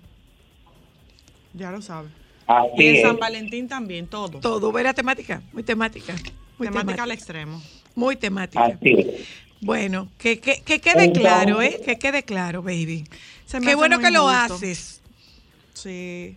[1.52, 2.08] Ya lo sabe.
[2.46, 3.02] Así Y en es.
[3.02, 4.40] San Valentín también, todo.
[4.40, 6.14] Todo era temática, muy temática.
[6.58, 7.14] Muy temática al temática.
[7.14, 7.62] extremo.
[7.94, 8.64] Muy temática.
[8.64, 9.06] Así es.
[9.60, 11.80] Bueno, que, que, que quede Entonces- claro, ¿eh?
[11.84, 13.04] Que quede claro, baby.
[13.46, 14.54] Se me Qué hace bueno muy que lo injusto.
[14.54, 15.00] haces.
[15.74, 16.36] Sí.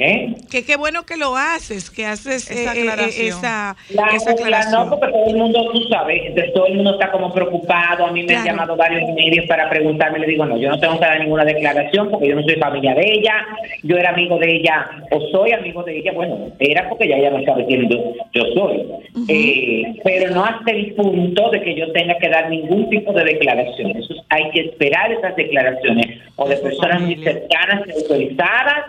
[0.00, 0.32] ¿Eh?
[0.48, 3.26] Que qué bueno que lo haces, que haces Esa eh, eh, eh, aclaración.
[3.26, 6.92] esa, La, esa la- no, porque todo el mundo, tú sabes, entonces todo el mundo
[6.92, 8.06] está como preocupado.
[8.06, 10.20] A mí me han llamado varios medios para preguntarme.
[10.20, 12.94] Le digo, no, yo no tengo que dar ninguna declaración porque yo no soy familia
[12.94, 13.44] de ella.
[13.82, 16.12] Yo era amigo de ella o soy amigo de ella.
[16.12, 17.98] Bueno, era porque ya ella no sabe quién yo,
[18.34, 18.86] yo soy.
[19.28, 23.24] Eh, pero no hasta el punto de que yo tenga que dar ningún tipo de
[23.24, 23.90] declaración.
[23.96, 28.84] Eso es- hay que esperar esas declaraciones o de personas muy cercanas y autorizadas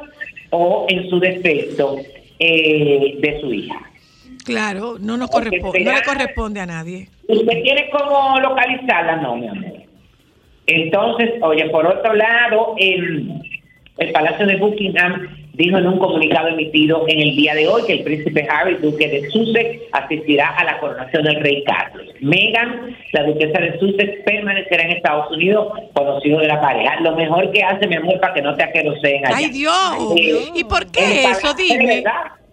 [0.52, 1.98] o en su defecto
[2.40, 3.80] eh, de su hija.
[4.46, 7.10] Claro, no nos corresponde, no le corresponde a nadie.
[7.28, 9.18] ¿Usted tiene cómo localizarla?
[9.18, 9.74] No, mi amor.
[10.66, 13.42] Entonces, oye, por otro lado, el,
[13.98, 17.94] el Palacio de Buckingham dijo en un comunicado emitido en el día de hoy que
[17.94, 22.08] el príncipe Harry, duque de Sussex, asistirá a la coronación del rey Carlos.
[22.22, 27.02] Meghan, la duquesa de Sussex, permanecerá en Estados Unidos, conocido de la pareja.
[27.02, 29.36] Lo mejor que hace, mi amor, para que no te aqueroseen allá.
[29.36, 29.74] ¡Ay, Dios!
[30.18, 31.54] Eh, ¿Y por qué eso?
[31.54, 32.06] Dime.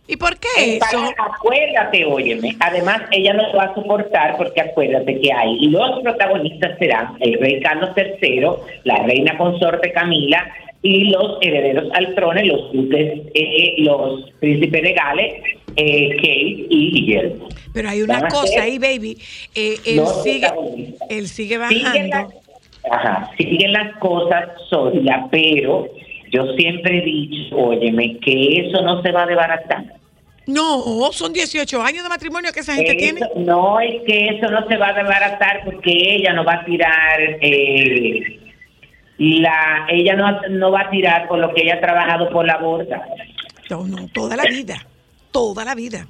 [0.09, 1.14] ¿Y por qué eso?
[1.19, 2.57] Acuérdate, óyeme.
[2.61, 5.59] Además, ella no lo va a soportar porque acuérdate que hay.
[5.61, 8.47] Y los protagonistas serán el rey Carlos III,
[8.85, 10.45] la reina consorte Camila
[10.87, 15.42] y los herederos al trono, los duques, eh, los príncipes legales,
[15.75, 17.49] eh, Kate y Guillermo.
[17.72, 19.18] Pero hay una cosa ahí, baby.
[19.55, 20.46] Eh, él, sigue,
[21.11, 22.35] él sigue Siguen bajando.
[22.85, 25.88] las, ajá, siguen las cosas sólidas, pero
[26.31, 29.85] yo siempre he dicho, óyeme, que eso no se va a desbaratar.
[30.46, 33.20] No, son 18 años de matrimonio que esa gente tiene.
[33.35, 37.20] No es que eso no se va a desbaratar porque ella no va a tirar
[37.40, 38.38] eh,
[39.18, 42.59] la ella no, no va a tirar por lo que ella ha trabajado por la
[42.59, 43.02] borda
[43.70, 44.76] No, no, toda la vida.
[45.33, 46.07] Toda la vida.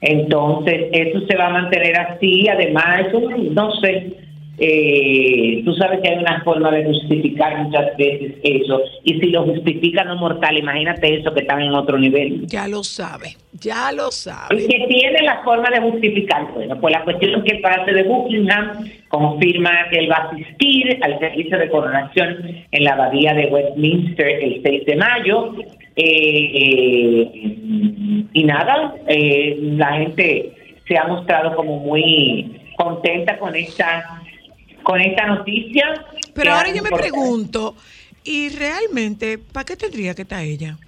[0.00, 4.16] entonces eso se va a mantener así además eso no sé
[4.58, 9.44] eh, tú sabes que hay una forma de justificar muchas veces eso y si lo
[9.44, 13.36] justifican los mortales imagínate eso que están en otro nivel Ya lo sabe.
[13.60, 14.62] Ya lo sabe.
[14.62, 16.52] Y que tiene la forma de justificar.
[16.54, 20.30] Bueno, pues la cuestión es que el Palacio de Buckingham confirma que él va a
[20.30, 25.54] asistir al servicio de coronación en la abadía de Westminster el 6 de mayo.
[25.96, 27.30] Eh, eh,
[28.32, 30.52] y nada, eh, la gente
[30.88, 34.21] se ha mostrado como muy contenta con esta
[34.82, 36.04] con esta noticia.
[36.34, 37.74] Pero ahora yo me pregunto,
[38.24, 40.78] ¿y realmente para qué tendría que estar ella?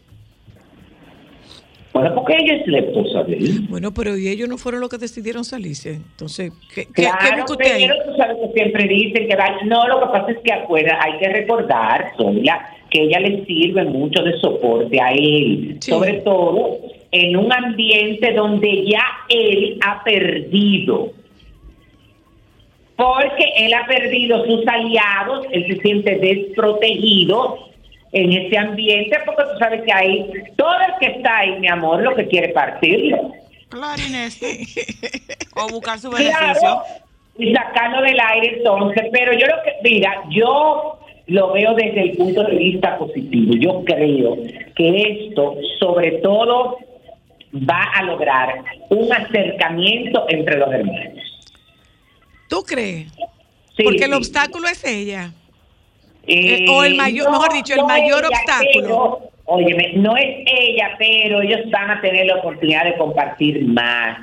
[1.93, 3.67] Bueno, porque ella es la esposa de él.
[3.69, 5.93] Bueno, pero y ellos no fueron los que decidieron salirse.
[5.95, 7.87] Entonces, ¿qué, Claro, qué busca usted ahí?
[7.87, 11.19] pero tú sabes que siempre dicen que no, lo que pasa es que acuerda, hay
[11.21, 15.93] que recordar, Sonia, que ella le sirve mucho de soporte a él, Sí.
[15.93, 16.79] sobre todo
[17.13, 21.13] en un ambiente donde ya él ha perdido.
[22.97, 27.69] Porque él ha perdido sus aliados, él se siente desprotegido
[28.13, 32.03] en ese ambiente, porque tú sabes que ahí, todo el que está ahí, mi amor,
[32.03, 33.33] lo que quiere partirlo.
[33.69, 34.41] Claro, Inés.
[35.57, 36.61] o buscar su beneficio.
[36.61, 36.83] Claro,
[37.37, 42.17] y sacarlo del aire entonces, pero yo lo que, mira, yo lo veo desde el
[42.17, 43.55] punto de vista positivo.
[43.57, 44.37] Yo creo
[44.77, 46.79] que esto, sobre todo,
[47.55, 51.24] va a lograr un acercamiento entre los hermanos.
[52.49, 53.13] ¿Tú crees?
[53.77, 54.17] Sí, Porque el sí.
[54.17, 55.33] obstáculo es ella.
[56.27, 58.73] Eh, Eh, o el mayor- mejor dicho, el mayor obstáculo.
[58.83, 64.19] pero, óyeme, no es ella, pero ellos van a tener la oportunidad de compartir más.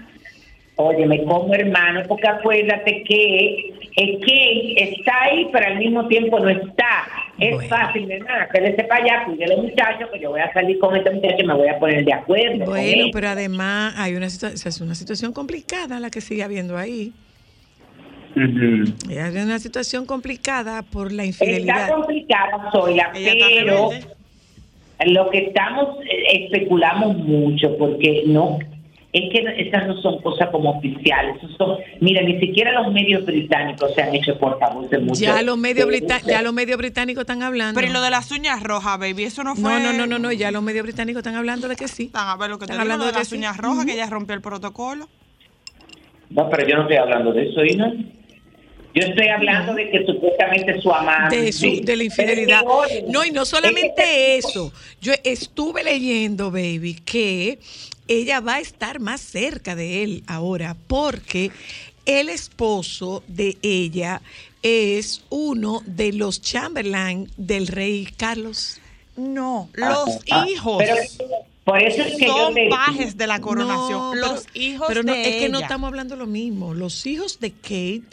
[0.78, 6.50] Óyeme, como hermano, porque acuérdate que es que está ahí, pero al mismo tiempo no
[6.50, 7.04] está.
[7.38, 7.70] Es Bueno.
[7.70, 11.12] fácil, nada, quédese para allá, cuide los muchachos, que yo voy a salir con este
[11.12, 12.66] muchacho y me voy a poner de acuerdo.
[12.66, 17.12] Bueno, pero además hay una, situa- es una situación complicada la que sigue habiendo ahí.
[18.36, 18.94] Ujú.
[19.12, 21.90] Hay una situación complicada por la Está infidelidad.
[21.90, 23.90] complicada, Zoila, está pero
[25.06, 28.60] lo que estamos, eh, especulamos mucho, porque no,
[29.14, 31.36] es que esas no son cosas como oficiales.
[31.58, 35.20] son, mira, ni siquiera los medios británicos se han hecho portavoz de mucho.
[35.20, 35.88] Ya los medios
[36.26, 37.78] ya los medios británicos están hablando.
[37.80, 39.74] Pero y lo de las uñas rojas, baby, eso no fue.
[39.74, 42.04] no, no, no, no, no, ya los medios británicos están hablando de que sí.
[42.06, 43.36] Están a ver lo que te Están digo, hablando de las sí.
[43.36, 45.10] uñas rojas, que ella rompió el protocolo.
[46.30, 47.94] No, pero yo no estoy hablando de eso, Ina.
[48.94, 51.42] Yo estoy hablando de que supuestamente su amante...
[51.42, 52.62] de, su, de la infidelidad.
[53.08, 54.74] No, y no solamente eso.
[55.02, 57.60] Yo estuve leyendo, baby, que
[58.08, 61.52] ella va a estar más cerca de él ahora porque
[62.06, 64.22] el esposo de ella
[64.64, 68.80] es uno de los Chamberlain del rey Carlos.
[69.16, 70.96] No, Ah, los ah, hijos pero
[71.64, 73.90] por eso es que yo son te- pajes de la coronación.
[74.00, 76.74] No, los pero- hijos pero no, de es que no estamos hablando lo mismo.
[76.74, 78.04] Los hijos de Kate,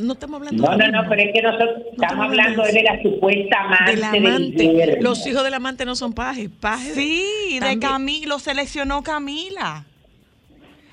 [0.00, 3.02] no estamos hablando No, lo no, no, pero es que nosotros estamos hablando de la
[3.02, 4.98] supuesta amante del del amante.
[5.00, 6.50] Los hijos del amante no son pajes.
[6.60, 7.24] pajes Sí,
[7.54, 7.80] de también.
[7.80, 9.84] Camilo seleccionó Camila.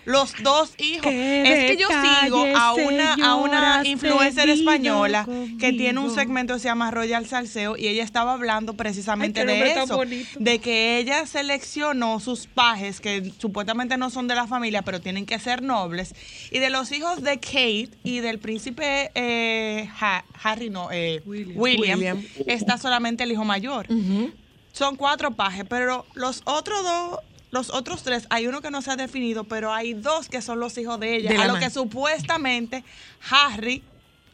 [0.06, 1.08] Los dos hijos.
[1.12, 1.88] Es que yo
[2.22, 5.28] sigo a una, a una influencer española
[5.60, 9.48] que tiene un segmento que se llama Royal Salseo y ella estaba hablando precisamente Ay,
[9.48, 10.02] de eso.
[10.40, 15.26] De que ella seleccionó sus pajes que supuestamente no son de la familia, pero tienen
[15.26, 16.14] que ser nobles.
[16.52, 21.58] Y de los hijos de Kate y del príncipe eh, Ha- Harry, no, eh, William.
[21.60, 22.24] William, William.
[22.48, 23.88] está solamente el hijo mayor.
[24.72, 27.20] Son cuatro pajes, pero los otros dos,
[27.56, 30.60] los otros tres, hay uno que no se ha definido, pero hay dos que son
[30.60, 31.30] los hijos de ella.
[31.32, 32.84] De a lo que supuestamente
[33.32, 33.82] Harry,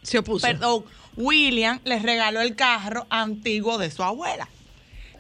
[0.02, 0.46] Se opuso.
[0.46, 0.84] perdón,
[1.16, 4.50] William les regaló el carro antiguo de su abuela.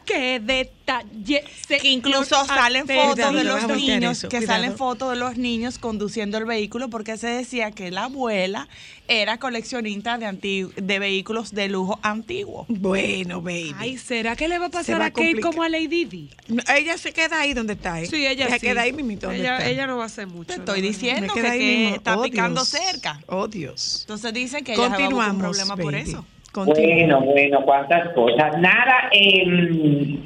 [0.06, 1.44] Qué detalle.
[1.68, 4.58] Que incluso salen fotos de los niños, eso, que cuidado.
[4.60, 8.68] salen fotos de los niños conduciendo el vehículo porque se decía que la abuela
[9.08, 12.66] era coleccionista de, de vehículos de lujo antiguo.
[12.68, 13.76] Bueno, baby.
[13.78, 15.52] Ay, ¿será que le va a pasar va a a Kate complicar.
[15.52, 16.30] como a Lady Di?
[16.48, 18.02] No, Ella se queda ahí donde está.
[18.02, 18.06] ¿eh?
[18.08, 18.68] Sí, ella se sí.
[18.68, 19.70] queda ahí mismito donde ella, está.
[19.70, 20.48] ella no va a hacer mucho.
[20.48, 22.70] Te estoy diciendo que, que está Oh, picando Dios.
[22.70, 23.22] cerca.
[23.28, 24.00] Oh, Dios.
[24.02, 26.26] Entonces dicen que ella se va a un Continuamos, problema por eso.
[26.54, 28.60] Bueno, bueno, cuántas cosas.
[28.60, 30.20] Nada, eh,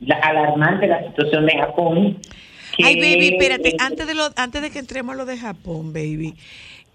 [0.00, 2.18] la, alarmante la situación de Japón.
[2.76, 5.92] que- Ay, baby, espérate, antes de, lo, antes de que entremos a lo de Japón,
[5.92, 6.34] baby.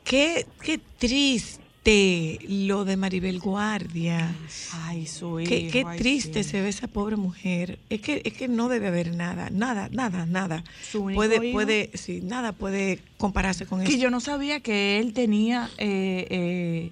[0.04, 4.34] Qué, qué triste lo de Maribel Guardia.
[4.86, 5.50] Ay, su hijo.
[5.50, 6.50] Qué, qué ay, triste sí.
[6.52, 7.78] se ve esa pobre mujer.
[7.90, 10.64] Es que, es que no debe haber nada, nada, nada, nada.
[10.82, 11.54] ¿Su único Puede, hijo?
[11.54, 13.98] puede, sí, nada puede compararse con Que eso.
[14.02, 15.70] yo no sabía que él tenía.
[15.78, 16.92] Eh, eh,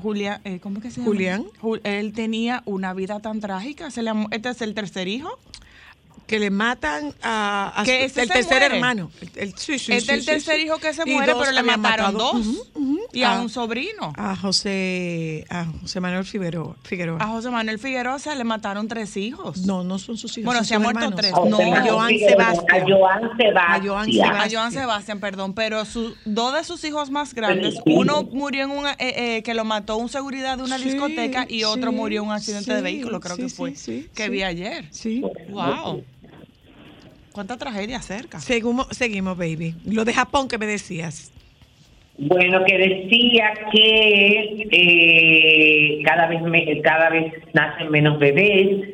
[0.00, 1.06] Julián, eh, ¿cómo que se llama?
[1.06, 1.44] Julián.
[1.62, 3.90] Ju- él tenía una vida tan trágica.
[3.90, 5.30] Se le este es el tercer hijo.
[6.30, 8.74] Que le matan a, a Que su- ese el tercer muere.
[8.76, 9.10] hermano.
[9.20, 10.62] El, el- sí, sí, este sí, es el sí, tercer sí.
[10.62, 12.32] hijo que se muere, pero le mataron matado.
[12.34, 12.46] dos.
[13.12, 14.12] Y a Ah, un sobrino.
[14.16, 16.76] a José a José Manuel Figueroa.
[16.84, 17.18] Figueroa.
[17.20, 19.62] A José Manuel Figueroa se le mataron tres hijos.
[19.66, 20.44] No, no son sus hijos.
[20.46, 21.20] Bueno, son se han muerto hermanos.
[21.20, 21.32] tres.
[21.32, 21.74] No.
[21.74, 22.82] A Joan Sebastián.
[22.82, 24.36] A Joan Sebastián.
[24.36, 28.70] A Joan Sebastián, perdón, pero su, dos de sus hijos más grandes, uno murió en
[28.70, 31.96] una, eh, eh, que lo mató un seguridad de una Sí, discoteca y otro sí,
[31.96, 34.30] murió en un accidente de vehículo, creo sí, que sí, fue, sí, que sí.
[34.30, 34.86] vi ayer.
[34.92, 35.22] Sí.
[35.48, 36.04] Wow.
[37.40, 38.38] Cuánta tragedia cerca.
[38.38, 39.74] Seguimos, seguimos, baby.
[39.86, 41.32] Lo de Japón que me decías.
[42.18, 48.90] Bueno, que decía que eh, cada vez me- cada vez nacen menos bebés.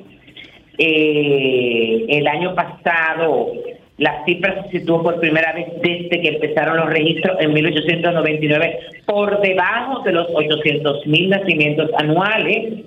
[0.78, 3.52] Eh, el año pasado
[3.98, 9.40] La cifra se situó por primera vez desde que empezaron los registros en 1899 por
[9.40, 12.84] debajo de los 800 mil nacimientos anuales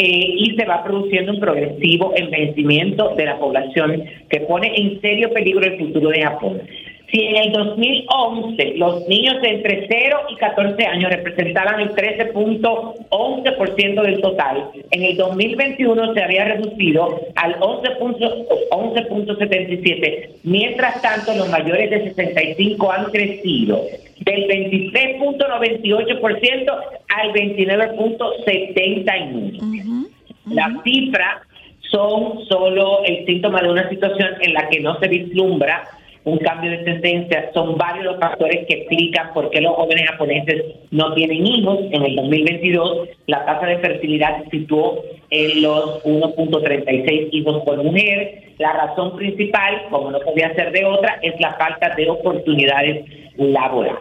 [0.00, 5.32] eh, y se va produciendo un progresivo envejecimiento de la población que pone en serio
[5.32, 6.62] peligro el futuro de Japón.
[7.10, 14.02] Si en el 2011 los niños de entre 0 y 14 años representaban el 13.11%
[14.02, 22.04] del total, en el 2021 se había reducido al 11.77, mientras tanto los mayores de
[22.10, 23.82] 65 han crecido
[24.20, 30.08] del 23.98% al 29.71%.
[30.50, 31.42] Las cifras
[31.90, 35.84] son solo el síntoma de una situación en la que no se vislumbra
[36.24, 37.50] un cambio de tendencia.
[37.54, 41.78] Son varios los factores que explican por qué los jóvenes japoneses no tienen hijos.
[41.90, 48.42] En el 2022 la tasa de fertilidad se situó en los 1.36 hijos por mujer.
[48.58, 53.04] La razón principal, como no podía ser de otra, es la falta de oportunidades
[53.38, 53.98] laborales.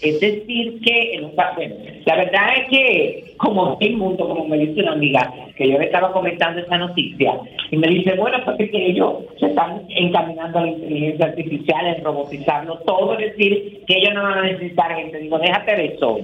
[0.00, 1.74] Es decir, que en un bueno,
[2.04, 5.86] la verdad es que, como el mundo, como me dice una amiga, que yo le
[5.86, 7.32] estaba comentando esa noticia,
[7.70, 11.86] y me dice, bueno, pues es que ellos se están encaminando a la inteligencia artificial,
[11.86, 15.18] en robotizarlo todo, es decir, que ellos no van a necesitar gente.
[15.18, 16.18] Digo, déjate de eso.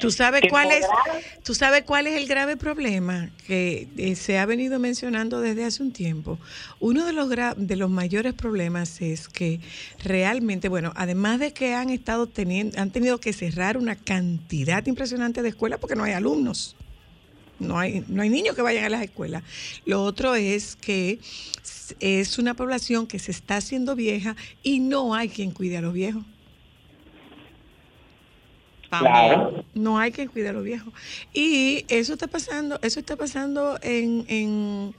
[0.00, 0.88] ¿Tú sabes cuál es?
[1.44, 5.82] ¿Tú sabes cuál es el grave problema que eh, se ha venido mencionando desde hace
[5.82, 6.38] un tiempo?
[6.80, 9.60] Uno de los gra- de los mayores problemas es que
[10.02, 15.42] realmente, bueno, además de que han estado teniendo, han tenido que cerrar una cantidad impresionante
[15.42, 16.76] de escuelas porque no hay alumnos.
[17.58, 19.42] No hay, no hay niños que vayan a las escuelas.
[19.84, 21.20] Lo otro es que
[22.00, 25.92] es una población que se está haciendo vieja y no hay quien cuide a los
[25.92, 26.24] viejos.
[28.98, 29.64] Claro.
[29.74, 30.92] No hay quien cuide a los viejos.
[31.32, 34.94] Y eso está pasando, eso está pasando en, en,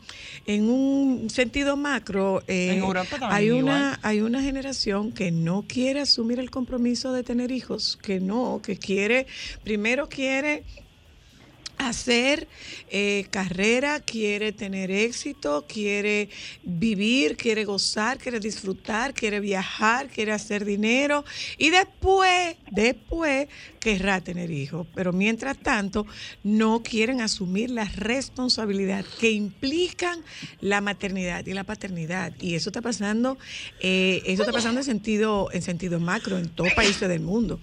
[0.46, 2.42] en un sentido macro.
[2.48, 3.64] eh, En Europa también hay igual.
[3.64, 8.62] una, hay una generación que no quiere asumir el compromiso de tener hijos, que no,
[8.64, 9.28] que quiere,
[9.64, 10.64] primero quiere
[11.78, 12.48] hacer
[12.90, 16.30] eh, carrera, quiere tener éxito, quiere
[16.64, 21.26] vivir, quiere gozar, quiere disfrutar, quiere viajar, quiere hacer dinero
[21.58, 23.48] y después, después
[23.80, 24.88] querrá tener hijos.
[24.94, 26.06] Pero mientras tanto,
[26.44, 30.24] no quieren asumir la responsabilidad que implican
[30.60, 32.34] la maternidad y la paternidad.
[32.40, 33.38] Y eso está pasando,
[33.80, 37.60] eh, eso está pasando en sentido, en sentido macro en todos países del mundo.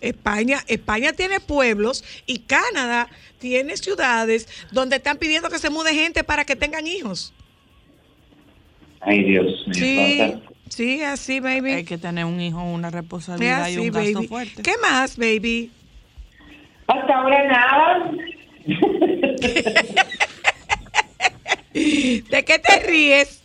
[0.00, 6.24] España, España tiene pueblos y Canadá tiene ciudades donde están pidiendo que se mude gente
[6.24, 7.32] para que tengan hijos.
[9.00, 9.74] Ay, Dios mío.
[9.74, 11.72] Sí, sí, así, baby.
[11.72, 14.28] Hay que tener un hijo, una Es responsabilidad y así, un gasto baby.
[14.28, 14.62] fuerte.
[14.62, 15.70] ¿Qué más, baby?
[16.86, 18.10] Hasta ahora nada.
[21.74, 23.42] ¿De qué te ríes?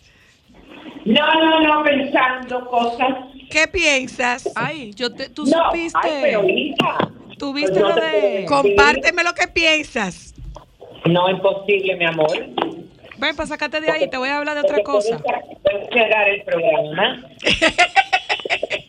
[1.06, 3.33] No, no, no, pensando cosas.
[3.54, 4.50] ¿Qué piensas?
[4.56, 6.00] Ay, yo te, tú no, supiste.
[6.02, 7.12] ay, pero hija.
[7.38, 8.46] ¿Tú viste Pues no lo de-.
[8.48, 10.34] Compárteme lo que piensas.
[11.06, 12.32] No es posible, mi amor.
[13.18, 15.20] Ven, para sacarte de ahí, te voy a hablar de otra cosa.
[15.20, 17.24] puedes- puedes cerrar el programa.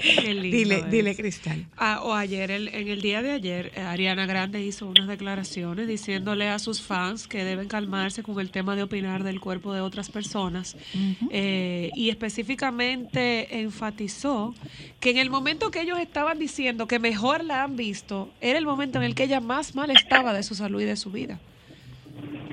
[0.00, 0.90] Qué lindo Dile, es.
[0.90, 1.66] dile, Cristal.
[1.76, 5.86] Ah, o ayer, el- en el día de ayer, eh, Ariana Grande hizo unas declaraciones
[5.88, 9.80] diciéndole a sus fans que deben calmarse con el tema de opinar del cuerpo de
[9.80, 10.76] otras personas.
[11.30, 14.54] Eh, y específicamente enfatizó
[15.00, 18.64] que en el momento que ellos estaban diciendo que mejor la han visto, era el
[18.66, 21.38] momento en el que ella más mal estaba de su salud y de su vida.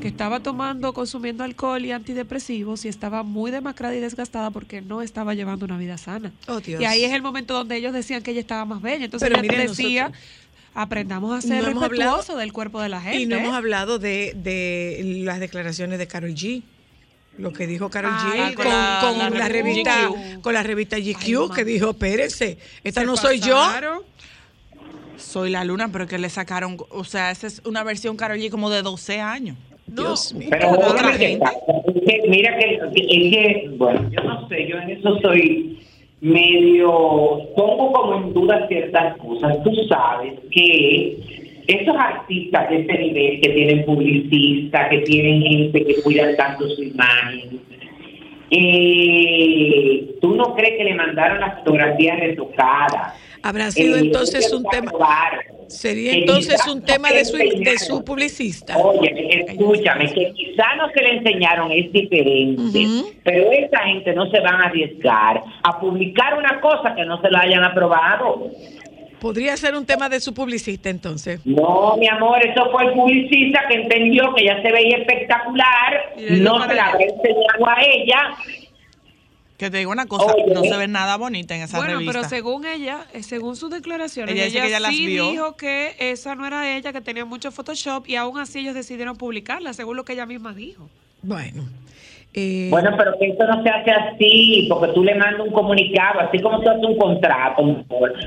[0.01, 5.01] Que estaba tomando, consumiendo alcohol y antidepresivos y estaba muy demacrada y desgastada porque no
[5.01, 6.31] estaba llevando una vida sana.
[6.47, 6.81] Oh, Dios.
[6.81, 9.05] Y ahí es el momento donde ellos decían que ella estaba más bella.
[9.05, 10.11] Entonces Pero ella decía,
[10.73, 13.19] aprendamos a ser No hablado- respetuosos del cuerpo de la gente.
[13.19, 16.63] Y no hemos hablado de, de las declaraciones de Carol G.
[17.37, 20.41] Lo que dijo Carol Ay, G con la- con la la, revista GQ.
[20.41, 23.55] con la revista GQ, Ay, que dijo, espérense, esta no soy yo.
[25.19, 28.49] Soy la luna, pero que le sacaron, o sea, esa es una versión Karol G
[28.49, 29.57] como de 12 años.
[29.87, 30.49] No, Dios mío.
[30.51, 31.39] Pero Otra gente.
[31.39, 31.57] pasa,
[31.87, 35.79] es que mira que, es que, bueno, yo no sé, yo en eso soy
[36.21, 36.89] medio,
[37.55, 39.63] pongo como en duda ciertas cosas.
[39.63, 41.17] Tú sabes que
[41.67, 46.83] esos artistas de ese nivel que tienen publicistas, que tienen gente que cuida tanto su
[46.83, 47.59] imagen,
[48.51, 53.13] eh, ¿tú no crees que le mandaron las fotografías retocadas?
[53.41, 55.39] Habrá sido Eh, entonces un tema, aprobaron.
[55.67, 58.77] sería entonces un tema de su, de su publicista.
[58.77, 62.85] Oye, escúchame, que quizá no se le enseñaron es diferente,
[63.23, 67.29] pero esa gente no se van a arriesgar a publicar una cosa que no se
[67.31, 68.49] la hayan aprobado.
[69.19, 71.41] Podría ser un tema de su publicista entonces.
[71.45, 76.67] No, mi amor, eso fue el publicista que entendió que ya se veía espectacular, no
[76.67, 78.19] se la habrá enseñado a ella
[79.57, 80.53] Que te digo una cosa, Oye.
[80.53, 82.13] no se ve nada bonita en esa Bueno, revista.
[82.13, 85.29] pero según ella, eh, según sus declaraciones, Ella dice que ella las sí vio.
[85.31, 89.17] dijo que esa no era ella, que tenía mucho Photoshop y aún así ellos decidieron
[89.17, 90.89] publicarla, según lo que ella misma dijo.
[91.21, 91.63] Bueno.
[92.33, 96.19] Eh, Bueno, pero que esto no se hace así, porque tú le mandas un comunicado,
[96.21, 97.85] así como tú haces un contrato,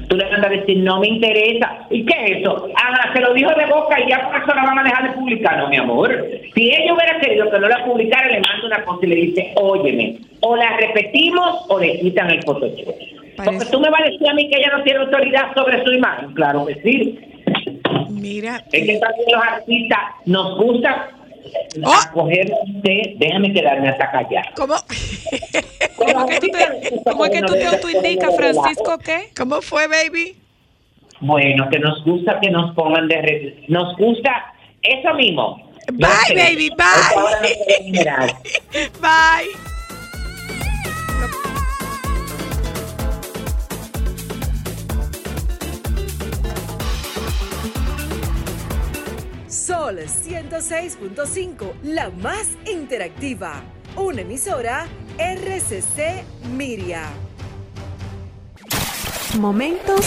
[0.08, 1.86] tú le mandas a decir, no me interesa.
[1.90, 2.68] ¿Y qué es eso?
[2.76, 5.16] Ah, se lo dijo de boca y ya por eso la van a dejar de
[5.16, 6.26] publicar, no, mi amor.
[6.54, 9.52] Si ella hubiera querido que no la publicara, le manda una cosa y le dice,
[9.56, 12.94] óyeme, o la repetimos o le quitan el Photoshop.
[13.36, 15.92] Porque tú me vas a decir a mí que ella no tiene autoridad sobre su
[15.92, 16.32] imagen.
[16.34, 17.18] Claro que sí.
[18.10, 21.08] mira, Es que también los artistas nos gusta
[21.84, 22.28] Oh.
[23.18, 24.44] déjame quedarme hasta callar.
[24.56, 24.74] ¿cómo,
[25.96, 29.30] ¿Cómo es que tú te, cómo es que tú te autoindicas, Francisco, qué?
[29.36, 30.36] ¿cómo fue, baby?
[31.20, 35.70] Bueno, que nos gusta que nos pongan de re- nos gusta eso mismo.
[35.92, 38.90] Bye, sé, baby, bye.
[39.00, 39.71] Bye.
[49.82, 53.64] Sol 106.5, la más interactiva.
[53.96, 54.86] Una emisora
[55.18, 56.22] RCC
[56.56, 57.02] Miria.
[59.40, 60.06] Momentos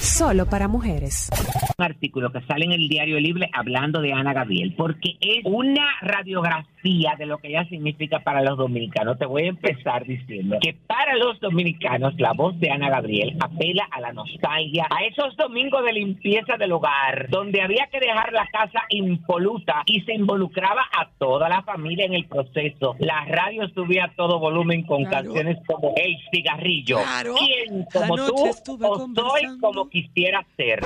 [0.00, 1.28] solo para mujeres.
[1.76, 5.84] un artículo que sale en el diario Libre hablando de Ana Gabriel, porque es una
[6.00, 9.16] radiografía de lo que ella significa para los dominicanos.
[9.18, 13.86] Te voy a empezar diciendo que para los dominicanos la voz de Ana Gabriel apela
[13.90, 18.46] a la nostalgia, a esos domingos de limpieza del hogar, donde había que dejar la
[18.48, 22.96] casa impoluta y se involucraba a toda la familia en el proceso.
[22.98, 25.26] La radio subía a todo volumen con Claro.
[25.32, 26.98] canciones como El cigarrillo.
[26.98, 27.34] Claro.
[27.38, 28.34] ¿Quién como tú
[28.80, 30.80] o soy como quisiera ser?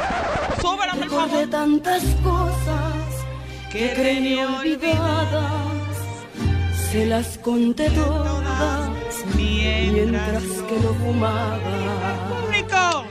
[0.60, 1.50] Súbela, por favor.
[1.50, 3.26] tantas cosas
[3.72, 5.85] que tenía olvidadas.
[6.96, 8.90] Se las conté todas
[9.36, 11.60] mientras que lo fumaba.
[12.30, 13.04] Público.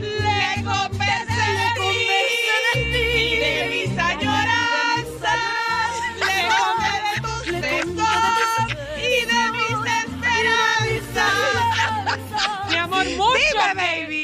[0.00, 1.92] Le conversé de ti
[3.28, 5.42] y de mis añoranzas.
[6.28, 11.36] Le conté de tus Le conté de tus besos y de mis esperanzas.
[12.70, 13.36] Mi amor, mucho.
[13.36, 14.22] Dime, baby.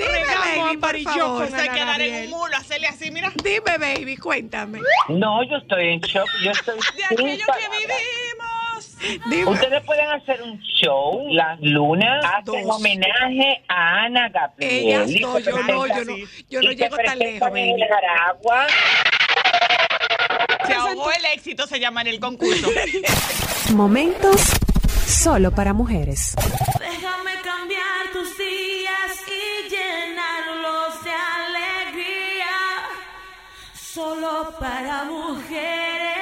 [0.00, 1.46] Dime, Regamos baby, por favor.
[1.50, 3.32] Se quedar en un mulo, hacerle así, mira.
[3.42, 4.80] Dime, baby, cuéntame.
[5.08, 6.28] No, yo estoy en shock.
[6.42, 9.26] Yo estoy De aquello que vivimos.
[9.30, 9.44] Dime.
[9.46, 12.76] Ustedes pueden hacer un show, las lunas, hacen Dos.
[12.76, 14.72] homenaje a Ana Gabriel.
[14.72, 16.16] Ellas no, yo no, yo no,
[16.48, 17.82] yo no llego tan lejos, en baby.
[17.82, 18.66] el Jaragua.
[20.66, 22.70] Se ahogó el éxito, se llama en el concurso.
[23.74, 24.52] Momentos
[25.06, 26.34] solo para mujeres.
[26.78, 28.49] Déjame cambiar tus días
[33.92, 36.19] Solo para mujeres.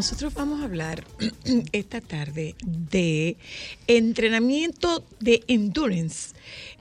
[0.00, 1.04] Nosotros vamos a hablar
[1.72, 3.36] esta tarde de
[3.86, 6.34] entrenamiento de endurance.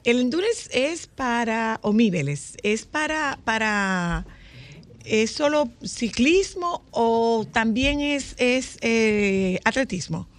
[0.05, 4.25] El endurance es para, o niveles, es para, para,
[5.03, 10.29] ¿es solo ciclismo o también es, es eh, atletismo?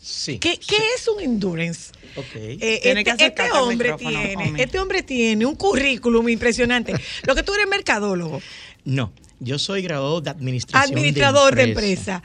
[0.00, 0.40] Sí.
[0.40, 1.92] ¿Qué, qué es un endurance?
[2.16, 2.34] Ok.
[2.34, 6.94] Eh, este, este hombre tiene, este hombre tiene un currículum impresionante.
[7.22, 8.42] Lo que tú eres mercadólogo,
[8.84, 10.92] No, yo soy graduado de administración.
[10.92, 12.16] administrador de empresa.
[12.16, 12.22] empresa,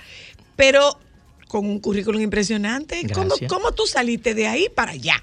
[0.56, 1.00] pero
[1.48, 3.08] con un currículum impresionante.
[3.14, 3.36] ¿Cómo.
[3.48, 5.22] ¿Cómo tú saliste de ahí para allá?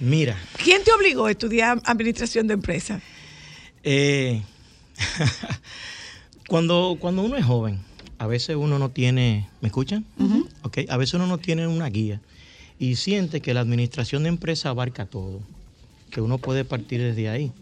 [0.00, 3.00] Mira, ¿Quién te obligó a estudiar administración de empresa?
[3.82, 4.42] eh,
[6.48, 7.80] cuando, cuando uno es joven,
[8.18, 10.04] a veces uno no tiene, ¿me escuchan?
[10.62, 12.20] Ok, a veces uno no tiene una guía
[12.78, 15.40] y siente que la administración de empresa abarca todo,
[16.10, 17.52] que uno puede partir desde ahí.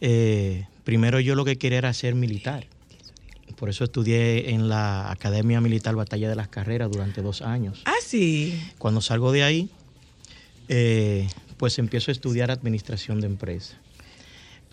[0.00, 2.66] Eh, primero yo lo que quería era ser militar.
[3.58, 7.82] Por eso estudié en la Academia Militar Batalla de las Carreras durante dos años.
[7.86, 8.58] Ah, sí.
[8.78, 9.68] Cuando salgo de ahí,
[10.68, 13.76] eh, pues empiezo a estudiar administración de empresa.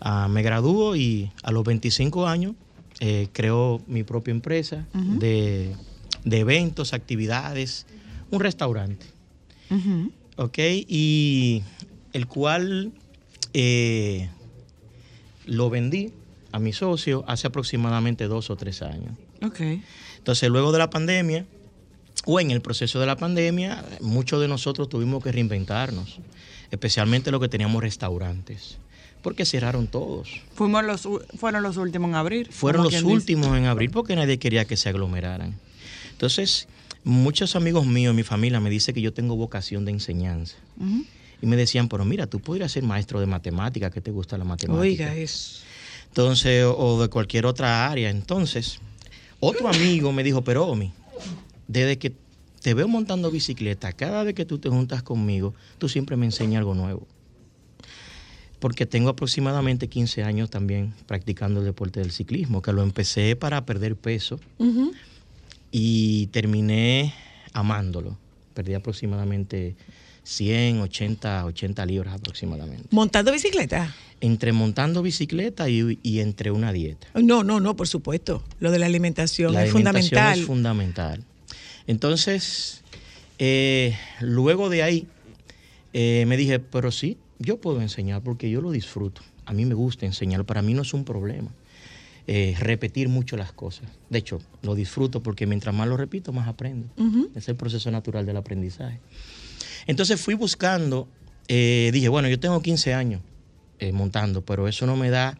[0.00, 2.54] Ah, me gradúo y a los 25 años
[3.00, 5.74] eh, creo mi propia empresa de,
[6.24, 7.86] de eventos, actividades,
[8.30, 9.06] un restaurante.
[10.36, 10.58] ¿Ok?
[10.58, 11.62] Y
[12.12, 12.92] el cual
[13.52, 14.28] eh,
[15.46, 16.12] lo vendí
[16.56, 19.12] a mi socio hace aproximadamente dos o tres años.
[19.42, 19.60] Ok.
[20.16, 21.44] Entonces, luego de la pandemia,
[22.24, 26.18] o en el proceso de la pandemia, muchos de nosotros tuvimos que reinventarnos,
[26.70, 28.78] especialmente los que teníamos restaurantes,
[29.20, 30.30] porque cerraron todos.
[30.54, 32.50] Fuimos los, fueron los últimos en abrir.
[32.50, 33.04] Fueron los dice.
[33.04, 35.54] últimos en abril porque nadie quería que se aglomeraran.
[36.12, 36.68] Entonces,
[37.04, 40.56] muchos amigos míos, mi familia, me dicen que yo tengo vocación de enseñanza.
[41.42, 44.44] Y me decían, pero mira, tú podrías ser maestro de matemática, que te gusta la
[44.44, 44.80] matemática.
[44.80, 45.65] Oiga, eso.
[46.16, 48.08] Entonces, o, o de cualquier otra área.
[48.08, 48.80] Entonces,
[49.38, 50.90] otro amigo me dijo, pero Omi,
[51.68, 52.14] desde que
[52.62, 56.60] te veo montando bicicleta, cada vez que tú te juntas conmigo, tú siempre me enseñas
[56.60, 57.06] algo nuevo.
[58.60, 63.66] Porque tengo aproximadamente 15 años también practicando el deporte del ciclismo, que lo empecé para
[63.66, 64.40] perder peso
[65.70, 67.12] y terminé
[67.52, 68.16] amándolo.
[68.54, 69.76] Perdí aproximadamente
[70.28, 72.88] 100, 80, 80 libras aproximadamente.
[72.90, 73.94] ¿Montando bicicleta?
[74.20, 77.06] Entre montando bicicleta y, y entre una dieta.
[77.14, 78.42] No, no, no, por supuesto.
[78.58, 80.38] Lo de la alimentación La es alimentación fundamental.
[80.40, 81.24] es fundamental.
[81.86, 82.82] Entonces,
[83.38, 85.06] eh, luego de ahí,
[85.92, 89.22] eh, me dije, pero sí, yo puedo enseñar porque yo lo disfruto.
[89.44, 91.50] A mí me gusta enseñar, para mí no es un problema.
[92.28, 93.86] eh, repetir mucho las cosas.
[94.10, 96.88] De hecho, lo disfruto porque mientras más lo repito, más aprendo.
[97.36, 98.98] Es el proceso natural del aprendizaje.
[99.86, 101.08] Entonces fui buscando,
[101.48, 103.22] eh, dije, bueno, yo tengo 15 años
[103.78, 105.38] eh, montando, pero eso no me da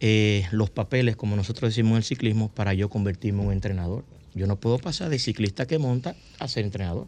[0.00, 4.04] eh, los papeles, como nosotros decimos en el ciclismo, para yo convertirme en un entrenador.
[4.34, 7.06] Yo no puedo pasar de ciclista que monta a ser entrenador.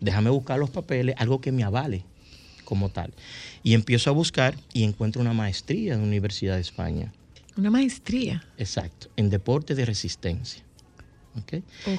[0.00, 2.04] Déjame buscar los papeles, algo que me avale
[2.64, 3.12] como tal.
[3.62, 7.12] Y empiezo a buscar y encuentro una maestría en la Universidad de España.
[7.56, 8.44] Una maestría.
[8.56, 10.62] Exacto, en deporte de resistencia.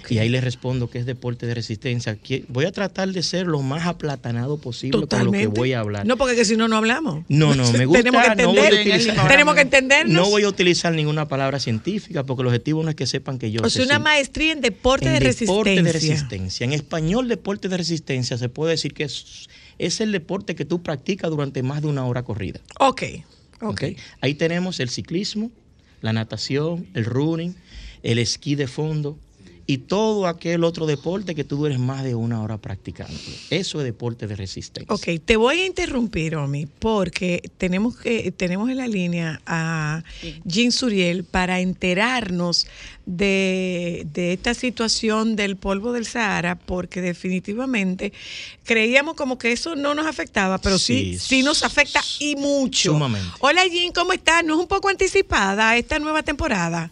[0.10, 2.18] Y ahí le respondo que es deporte de resistencia.
[2.50, 5.38] Voy a tratar de ser lo más aplatanado posible Totalmente.
[5.40, 6.06] con lo que voy a hablar.
[6.06, 7.26] No, porque que si no, no hablamos.
[7.30, 8.04] No, no, me gusta.
[8.04, 8.74] Tenemos que no entender.
[8.86, 10.16] utilizar- Tenemos que entendernos.
[10.16, 13.52] No voy a utilizar ninguna palabra científica porque el objetivo no es que sepan que
[13.52, 15.84] yo o sea, una maestría en deporte En de deporte resistencia.
[15.84, 16.64] de resistencia.
[16.66, 20.84] En español, deporte de resistencia se puede decir que es, es el deporte que tú
[20.84, 22.60] practicas durante más de una hora corrida.
[22.80, 23.04] Ok,
[23.62, 23.70] ok.
[23.72, 23.84] ¿ok?
[24.22, 25.52] Ahí tenemos el ciclismo,
[26.02, 27.56] la natación, el running,
[28.04, 29.18] el esquí de fondo
[29.66, 33.14] y todo aquel otro deporte que tú dures más de una hora practicando.
[33.50, 34.94] Eso es deporte de resistencia.
[34.94, 40.04] Ok, te voy a interrumpir, Omi, porque tenemos que tenemos en la línea a
[40.44, 42.68] Jean Suriel para enterarnos
[43.06, 48.12] de, de esta situación del polvo del Sahara, porque definitivamente
[48.66, 52.92] creíamos como que eso no nos afectaba, pero sí, Sí, sí, nos afecta y mucho.
[52.92, 53.30] sumamente.
[53.40, 54.44] Hola Jean, ¿cómo estás?
[54.44, 56.92] ¿No es un poco anticipada esta nueva temporada?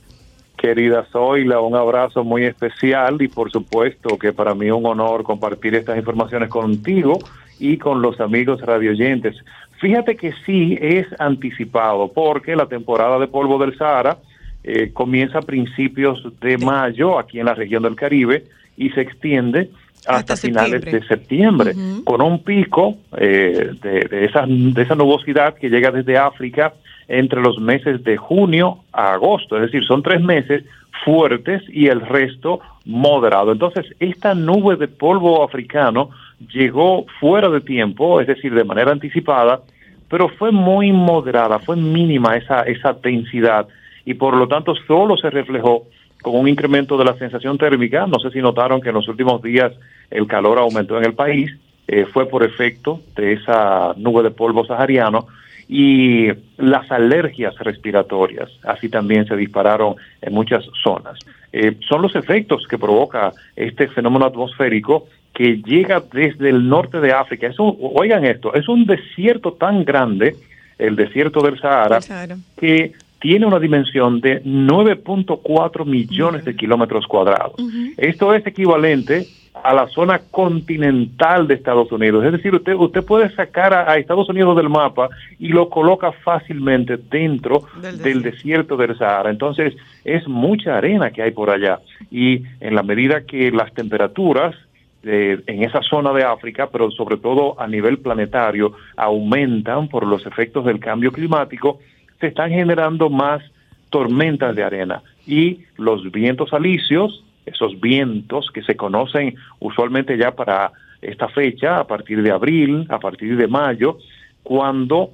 [0.62, 5.24] Querida Zoila, un abrazo muy especial y por supuesto que para mí es un honor
[5.24, 7.18] compartir estas informaciones contigo
[7.59, 9.36] y con los amigos radioyentes.
[9.80, 14.20] Fíjate que sí es anticipado porque la temporada de polvo del Sahara
[14.64, 18.43] eh, comienza a principios de mayo aquí en la región del Caribe
[18.78, 19.72] y se extiende
[20.07, 20.99] hasta, Hasta finales septiembre.
[20.99, 26.17] de septiembre con un pico eh, de, de esa, de esa nubosidad que llega desde
[26.17, 26.73] África
[27.07, 30.63] entre los meses de junio a agosto, es decir, son tres meses
[31.03, 33.51] fuertes y el resto moderado.
[33.51, 36.09] Entonces, esta nube de polvo africano
[36.53, 39.61] llegó fuera de tiempo, es decir, de manera anticipada,
[40.09, 43.67] pero fue muy moderada, fue mínima esa, esa densidad
[44.05, 45.83] y por lo tanto solo se reflejó
[46.22, 48.05] con un incremento de la sensación térmica.
[48.07, 49.72] No sé si notaron que en los últimos días
[50.09, 51.51] el calor aumentó en el país,
[51.88, 55.28] eh, fue por efecto de esa nube de polvo sahariano
[55.67, 61.17] y las alergias respiratorias, así también se dispararon en muchas zonas.
[61.53, 67.13] Eh, son los efectos que provoca este fenómeno atmosférico que llega desde el norte de
[67.13, 67.47] África.
[67.47, 70.36] Es un- oigan esto, es un desierto tan grande,
[70.78, 72.36] el desierto del Sahara, El Sahara.
[72.57, 72.91] que
[73.22, 77.53] tiene una dimensión de 9.4 millones de kilómetros cuadrados.
[77.95, 79.28] Esto es equivalente
[79.63, 82.26] a la zona continental de Estados Unidos.
[82.26, 86.11] Es decir, usted, usted puede sacar a, a Estados Unidos del mapa y lo coloca
[86.11, 89.30] fácilmente dentro Del del desierto del Sahara.
[89.30, 91.80] Entonces, es mucha arena que hay por allá.
[92.09, 94.55] Y en la medida que las temperaturas
[95.03, 100.26] eh, en esa zona de África, pero sobre todo a nivel planetario, aumentan por los
[100.28, 101.80] efectos del cambio climático,
[102.22, 103.41] se están generando más
[103.89, 110.72] tormentas de arena y los vientos alisios, esos vientos que se conocen usualmente ya para
[111.01, 113.97] esta fecha, a partir de abril, a partir de mayo,
[114.43, 115.11] cuando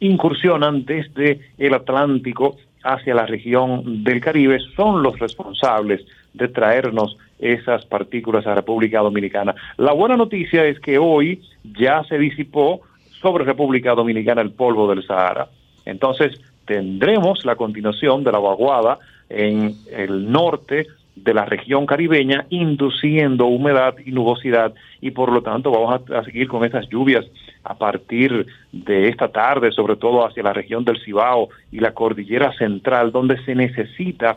[0.00, 7.84] incursionan desde el Atlántico hacia la región del Caribe, son los responsables de traernos esas
[7.86, 9.54] partículas a República Dominicana.
[9.76, 12.80] La buena noticia es que hoy ya se disipó
[13.20, 15.48] sobre República Dominicana el polvo del Sahara.
[15.88, 20.86] Entonces tendremos la continuación de la vaguada en el norte
[21.16, 26.46] de la región caribeña, induciendo humedad y nubosidad y por lo tanto vamos a, seguir
[26.46, 27.24] con estas lluvias
[27.64, 32.52] a partir de esta tarde, sobre todo hacia la región del Cibao y la cordillera
[32.58, 34.36] central, donde se necesita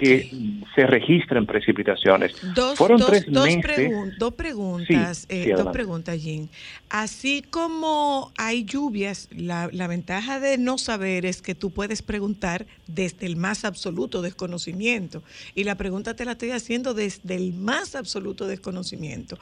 [0.00, 0.30] que
[0.74, 2.32] se registren precipitaciones.
[2.54, 3.64] Dos, Fueron dos- tres dos meses.
[3.64, 6.50] pregun- dos preguntas, Sí, eh, sí, dos preguntas, Jean.
[6.90, 12.66] Así como hay lluvias, la, la ventaja de no saber es que tú puedes preguntar
[12.86, 15.22] desde el más absoluto desconocimiento.
[15.54, 19.38] Y la pregunta te la estoy haciendo desde el más absoluto desconocimiento.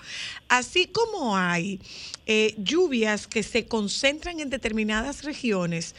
[0.49, 1.81] Así como hay
[2.29, 5.95] eh, lluvias que se concentran en determinadas regiones,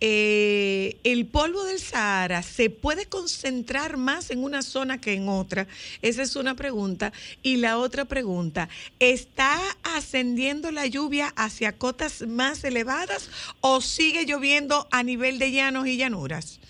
[0.00, 5.66] eh, el polvo del Sahara se puede concentrar más en una zona que en otra.
[6.02, 7.12] Esa es una pregunta.
[7.42, 8.68] Y la otra pregunta,
[8.98, 9.58] ¿está
[9.96, 15.96] ascendiendo la lluvia hacia cotas más elevadas o sigue lloviendo a nivel de llanos y
[15.96, 16.60] llanuras?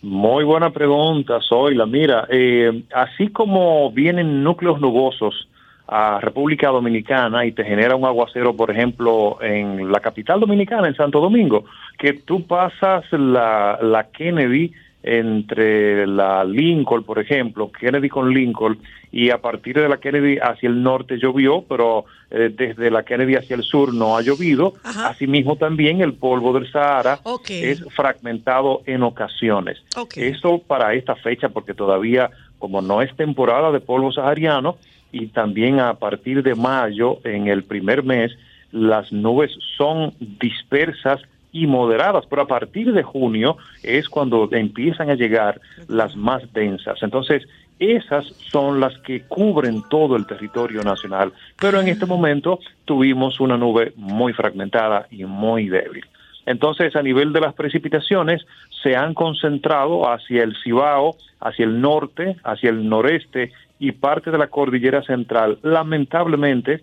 [0.00, 1.84] Muy buena pregunta, Zoila.
[1.86, 5.48] Mira, eh, así como vienen núcleos nubosos
[5.88, 10.94] a República Dominicana y te genera un aguacero, por ejemplo, en la capital dominicana, en
[10.94, 11.64] Santo Domingo,
[11.98, 14.70] que tú pasas la, la Kennedy
[15.02, 18.78] entre la Lincoln, por ejemplo, Kennedy con Lincoln,
[19.10, 23.36] y a partir de la Kennedy hacia el norte llovió, pero eh, desde la Kennedy
[23.36, 24.74] hacia el sur no ha llovido.
[24.84, 27.18] Asimismo también el polvo del Sahara
[27.48, 29.82] es fragmentado en ocasiones.
[30.16, 32.28] Eso para esta fecha, porque todavía,
[32.58, 34.76] como no es temporada de polvo sahariano,
[35.12, 38.36] y también a partir de mayo, en el primer mes,
[38.72, 41.20] las nubes son dispersas
[41.52, 47.02] y moderadas, pero a partir de junio es cuando empiezan a llegar las más densas.
[47.02, 47.46] Entonces,
[47.78, 53.56] esas son las que cubren todo el territorio nacional, pero en este momento tuvimos una
[53.56, 56.04] nube muy fragmentada y muy débil.
[56.44, 58.44] Entonces, a nivel de las precipitaciones,
[58.82, 64.38] se han concentrado hacia el Cibao, hacia el norte, hacia el noreste y parte de
[64.38, 65.58] la cordillera central.
[65.62, 66.82] Lamentablemente,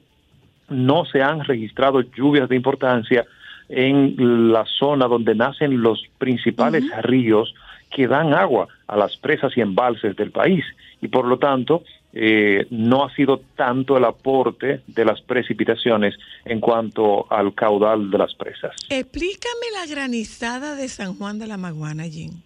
[0.70, 3.26] no se han registrado lluvias de importancia
[3.70, 7.54] en la zona donde nacen los principales ríos
[7.92, 10.64] que dan agua a las presas y embalses del país.
[11.02, 11.84] Y por lo tanto,
[12.14, 16.16] eh, no ha sido tanto el aporte de las precipitaciones
[16.46, 18.74] en cuanto al caudal de las presas.
[18.90, 22.42] Explícame la granizada de San Juan de la Maguana, Jean.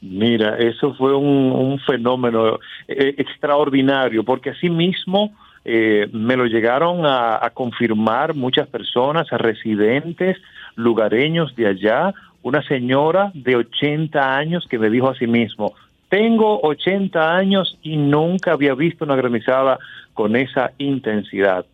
[0.00, 5.32] Mira, eso fue un, fenómeno eh, extraordinario, porque así mismo
[5.64, 10.36] eh, me lo llegaron a, a confirmar muchas personas, residentes,
[10.76, 15.74] lugareños de allá, una señora de 80 años que me dijo a sí mismo,
[16.08, 19.78] tengo 80 años y nunca había visto una granizada
[20.14, 21.66] con esa intensidad.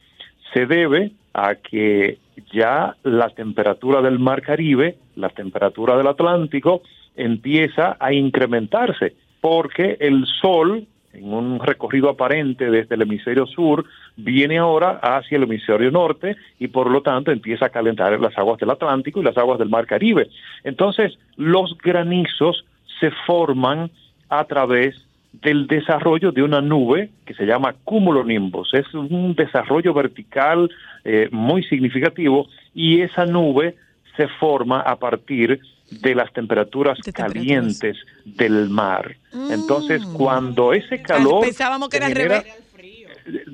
[0.53, 2.19] Se debe a que
[2.53, 6.83] ya la temperatura del Mar Caribe, la temperatura del Atlántico,
[7.17, 13.85] empieza a incrementarse, porque el Sol, en un recorrido aparente desde el hemisferio sur,
[14.17, 18.59] viene ahora hacia el hemisferio norte y por lo tanto empieza a calentar las aguas
[18.59, 20.29] del Atlántico y las aguas del Mar Caribe.
[20.65, 22.65] Entonces, los granizos
[23.01, 23.91] se forman
[24.29, 24.97] a través
[25.43, 28.73] del desarrollo de una nube que se llama cumulonimbus.
[28.73, 30.71] Es un desarrollo vertical
[31.05, 33.75] eh, muy significativo y esa nube
[34.17, 35.74] se forma a partir de
[36.15, 39.17] las temperaturas calientes del mar.
[39.51, 41.43] Entonces, cuando ese calor...
[41.43, 41.47] Mm.
[41.47, 42.64] Pensábamos que era al genera- revés.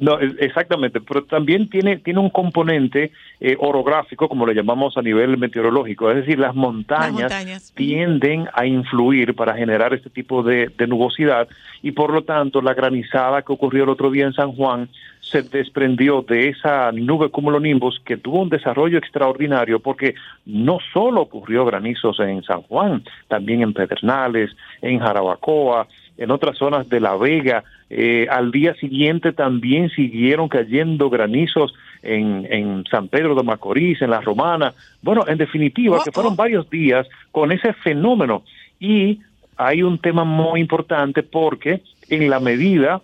[0.00, 5.38] No, exactamente, pero también tiene, tiene un componente eh, orográfico, como le llamamos a nivel
[5.38, 7.72] meteorológico, es decir, las montañas, montañas.
[7.74, 11.48] tienden a influir para generar este tipo de, de nubosidad
[11.82, 14.88] y por lo tanto la granizada que ocurrió el otro día en San Juan
[15.20, 20.14] se desprendió de esa nube cumulonimbus que tuvo un desarrollo extraordinario porque
[20.46, 24.50] no solo ocurrió granizos en San Juan, también en Pedernales,
[24.82, 25.86] en Jarabacoa,
[26.20, 27.64] en otras zonas de La Vega.
[27.88, 34.10] Eh, al día siguiente también siguieron cayendo granizos en, en San Pedro de Macorís, en
[34.10, 34.74] La Romana.
[35.02, 38.42] Bueno, en definitiva, que fueron varios días con ese fenómeno.
[38.78, 39.20] Y
[39.56, 43.00] hay un tema muy importante porque en la medida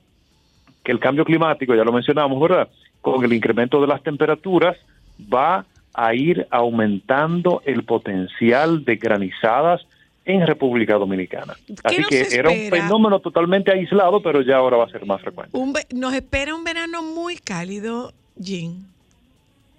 [0.85, 2.69] que el cambio climático, ya lo mencionamos, ¿verdad?
[3.01, 4.77] Con el incremento de las temperaturas
[5.33, 5.65] va
[5.95, 9.87] a ir aumentando el potencial de granizadas
[10.27, 11.55] en República Dominicana.
[11.85, 12.83] Así que era un espera?
[12.83, 15.57] fenómeno totalmente aislado, pero ya ahora va a ser más frecuente.
[15.57, 18.85] Un nos espera un verano muy cálido, Jean.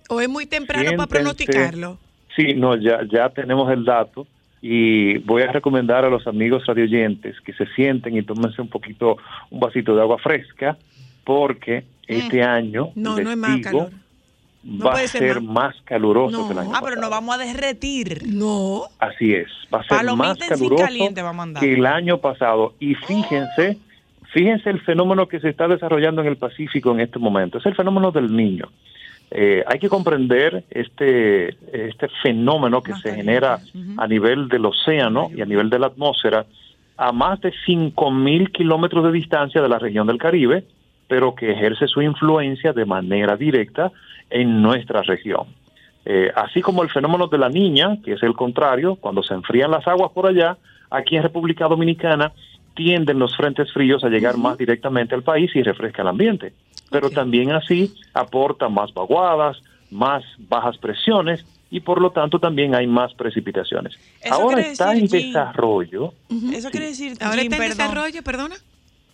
[0.10, 1.16] ¿O es muy temprano para Siéntense.
[1.16, 2.00] pronosticarlo?
[2.36, 4.26] Sí, no, ya, ya tenemos el dato
[4.62, 9.18] y voy a recomendar a los amigos radioyentes que se sienten y tómense un poquito,
[9.52, 10.78] un vasito de agua fresca,
[11.26, 12.92] porque este año.
[12.96, 13.92] No, les no es más digo, calor.
[14.64, 15.54] No va a ser ser más.
[15.54, 18.24] más caluroso que el año Ah, pero nos vamos a derretir.
[18.28, 18.84] No.
[19.00, 22.74] Así es, va a ser más Palomita caluroso caliente vamos a que el año pasado.
[22.80, 23.78] Y fíjense
[24.34, 27.58] Fíjense el fenómeno que se está desarrollando en el Pacífico en este momento.
[27.58, 28.70] Es el fenómeno del niño.
[29.32, 33.60] Eh, hay que comprender este, este fenómeno que se genera
[33.98, 36.46] a nivel del océano y a nivel de la atmósfera
[36.98, 40.64] a más de 5.000 kilómetros de distancia de la región del Caribe,
[41.08, 43.92] pero que ejerce su influencia de manera directa
[44.30, 45.48] en nuestra región.
[46.06, 49.72] Eh, así como el fenómeno de la niña, que es el contrario, cuando se enfrían
[49.72, 50.58] las aguas por allá,
[50.90, 52.32] aquí en República Dominicana
[52.76, 56.54] tienden los frentes fríos a llegar más directamente al país y refresca el ambiente.
[56.90, 59.58] Pero también así aporta más vaguadas,
[59.92, 63.98] más bajas presiones y por lo tanto también hay más precipitaciones.
[64.22, 66.14] Eso Ahora está en desarrollo.
[66.54, 67.78] Eso quiere decir, Ahora está en perdón.
[67.78, 68.56] desarrollo, perdona.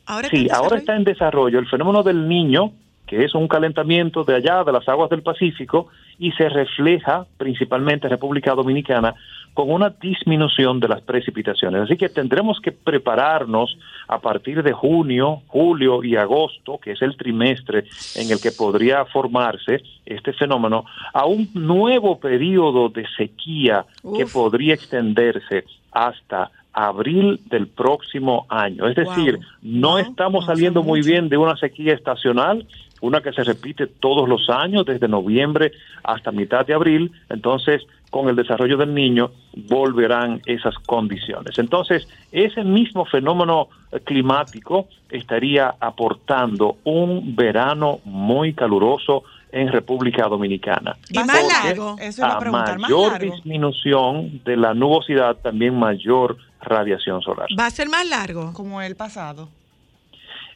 [0.06, 2.72] Ahora Sí, ahora está en desarrollo el fenómeno del niño,
[3.08, 5.88] que es un calentamiento de allá, de las aguas del Pacífico,
[6.20, 9.14] y se refleja principalmente en República Dominicana
[9.54, 11.84] con una disminución de las precipitaciones.
[11.84, 13.78] Así que tendremos que prepararnos
[14.08, 17.86] a partir de junio, julio y agosto, que es el trimestre
[18.16, 23.86] en el que podría formarse este fenómeno, a un nuevo periodo de sequía
[24.18, 28.88] que podría extenderse hasta abril del próximo año.
[28.88, 32.66] Es decir, no estamos saliendo muy bien de una sequía estacional,
[33.04, 35.74] una que se repite todos los años, desde noviembre
[36.04, 37.12] hasta mitad de abril.
[37.30, 39.32] Entonces, con el desarrollo del niño,
[39.68, 41.60] volverán esas condiciones.
[41.60, 50.96] Entonces, ese mismo fenómeno eh, climático estaría aportando un verano muy caluroso en República Dominicana.
[51.10, 51.98] Y más largo.
[52.00, 53.36] Eso a preguntar, más mayor largo.
[53.36, 57.48] disminución de la nubosidad, también mayor radiación solar.
[57.60, 58.54] Va a ser más largo.
[58.54, 59.50] Como el pasado.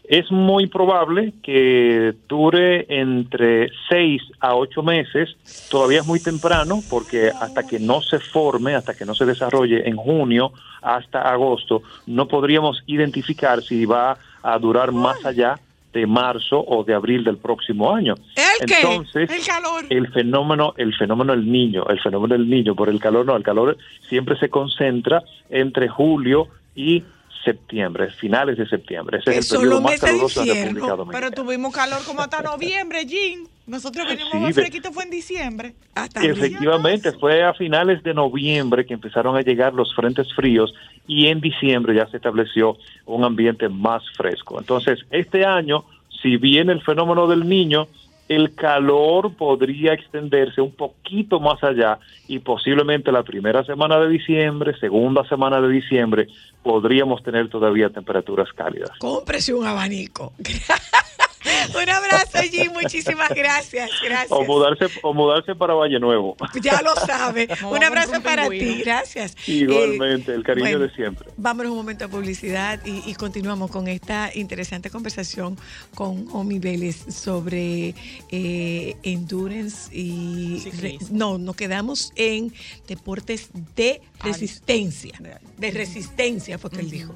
[0.07, 5.35] Es muy probable que dure entre seis a ocho meses.
[5.69, 9.87] Todavía es muy temprano porque hasta que no se forme, hasta que no se desarrolle
[9.87, 15.59] en junio hasta agosto, no podríamos identificar si va a durar más allá
[15.91, 18.15] de marzo o de abril del próximo año.
[18.61, 19.85] Entonces, El calor.
[19.89, 23.43] el fenómeno, el fenómeno del niño, el fenómeno del niño por el calor, no, el
[23.43, 23.77] calor
[24.07, 27.03] siempre se concentra entre julio y
[27.43, 29.19] septiembre, finales de septiembre.
[29.19, 30.53] Ese es el periodo más caluroso de la.
[30.53, 31.19] República Dominicana.
[31.19, 33.45] Pero tuvimos calor como hasta noviembre, Jim.
[33.65, 35.75] Nosotros venimos Sí, más fresquito fue en diciembre.
[36.21, 40.73] Efectivamente, fue a finales de noviembre que empezaron a llegar los frentes fríos
[41.05, 44.57] y en diciembre ya se estableció un ambiente más fresco.
[44.57, 45.83] Entonces, este año,
[46.21, 47.89] si viene el fenómeno del niño,
[48.27, 54.77] el calor podría extenderse un poquito más allá y posiblemente la primera semana de diciembre,
[54.79, 56.27] segunda semana de diciembre,
[56.63, 58.91] podríamos tener todavía temperaturas cálidas.
[58.99, 60.33] Cómprese un abanico.
[61.83, 62.71] un abrazo, Jim.
[62.73, 63.89] Muchísimas gracias.
[64.03, 64.31] Gracias.
[64.31, 66.35] O mudarse, o mudarse para Valle Nuevo.
[66.61, 67.47] Ya lo sabe.
[67.63, 68.81] Un abrazo para ti.
[68.83, 69.35] Gracias.
[69.47, 71.29] Igualmente, el cariño bueno, de siempre.
[71.37, 75.57] Vámonos un momento a publicidad y, y continuamos con esta interesante conversación
[75.95, 77.93] con Omi Vélez sobre
[78.29, 80.69] eh, endurance y...
[80.81, 82.53] re- no, nos quedamos en
[82.87, 85.19] deportes de resistencia.
[85.57, 87.15] De resistencia fue que él dijo.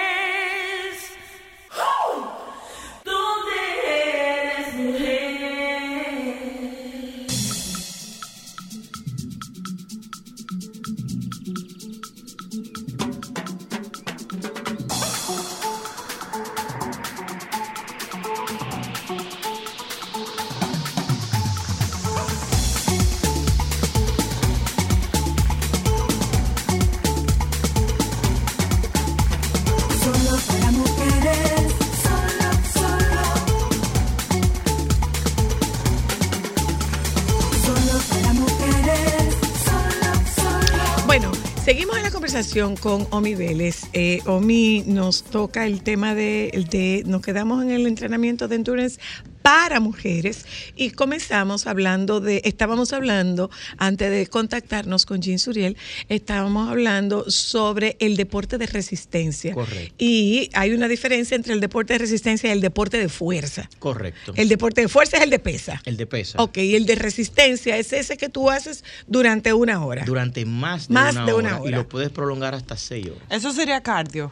[41.71, 43.83] Seguimos en la conversación con Omi Vélez.
[43.93, 48.99] Eh, Omi nos toca el tema de, de, nos quedamos en el entrenamiento de endurance
[49.41, 55.77] para mujeres y comenzamos hablando de, estábamos hablando, antes de contactarnos con Jean Suriel,
[56.09, 59.53] estábamos hablando sobre el deporte de resistencia.
[59.53, 59.93] Correcto.
[59.97, 63.69] Y hay una diferencia entre el deporte de resistencia y el deporte de fuerza.
[63.79, 64.33] Correcto.
[64.35, 65.81] El deporte de fuerza es el de pesa.
[65.85, 66.41] El de pesa.
[66.41, 70.03] Ok, y el de resistencia es ese que tú haces durante una hora.
[70.05, 71.77] Durante más de, Más una, de hora, una Y hora.
[71.77, 73.23] lo puedes prolongar hasta seis horas.
[73.29, 74.31] Eso sería cardio.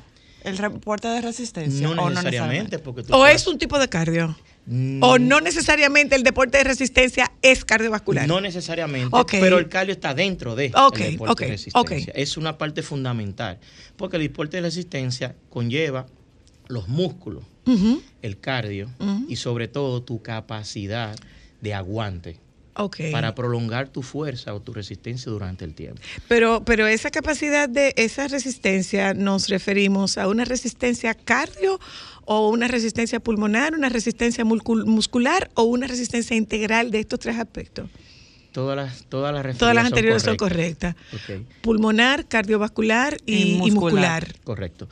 [0.49, 1.87] El reporte de resistencia.
[1.87, 4.37] No ¿o necesariamente, porque tú ¿O puedes- es un tipo de cardio?
[4.65, 5.01] Mm.
[5.01, 8.27] ¿O no necesariamente el deporte de resistencia es cardiovascular?
[8.27, 12.13] No necesariamente, pero el cardio está dentro de Ok, el deporte de resistencia.
[12.15, 13.59] Es una parte fundamental,
[13.97, 16.05] porque el deporte de resistencia conlleva
[16.67, 17.43] los músculos,
[18.21, 18.89] el cardio
[19.27, 21.15] y sobre todo tu capacidad
[21.61, 22.37] de aguante.
[23.11, 26.01] Para prolongar tu fuerza o tu resistencia durante el tiempo.
[26.27, 31.79] Pero, pero esa capacidad de esa resistencia, nos referimos a una resistencia cardio
[32.25, 37.89] o una resistencia pulmonar, una resistencia muscular o una resistencia integral de estos tres aspectos.
[38.51, 40.95] Todas las, todas las, Todas las anteriores son correctas.
[41.61, 44.23] Pulmonar, cardiovascular y, Y y muscular.
[44.23, 44.35] muscular.
[44.43, 44.89] Correcto.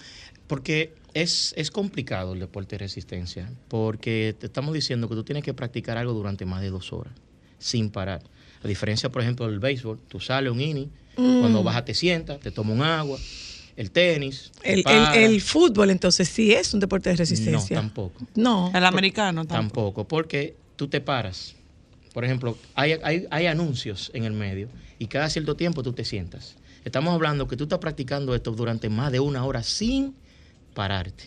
[0.47, 5.43] Porque es, es complicado el deporte de resistencia, porque te estamos diciendo que tú tienes
[5.43, 7.13] que practicar algo durante más de dos horas,
[7.59, 8.21] sin parar.
[8.63, 11.39] A diferencia, por ejemplo, del béisbol, tú sales un inning, Mm.
[11.39, 13.17] cuando bajas te sientas, te tomas un agua,
[13.75, 17.75] el tenis, te El, el- el fútbol entonces sí es un deporte de No, resistencia.
[17.77, 18.21] tampoco.
[18.35, 18.71] No.
[18.73, 19.57] El americano tampoco.
[19.57, 21.55] Tampoco, porque tú te paras.
[22.13, 26.03] Por ejemplo, hay, hay, hay anuncios en el medio y cada cierto tiempo tú te
[26.05, 26.55] sientas.
[26.83, 30.15] Estamos hablando que tú estás practicando esto durante más de una hora sin
[30.73, 31.25] pararte.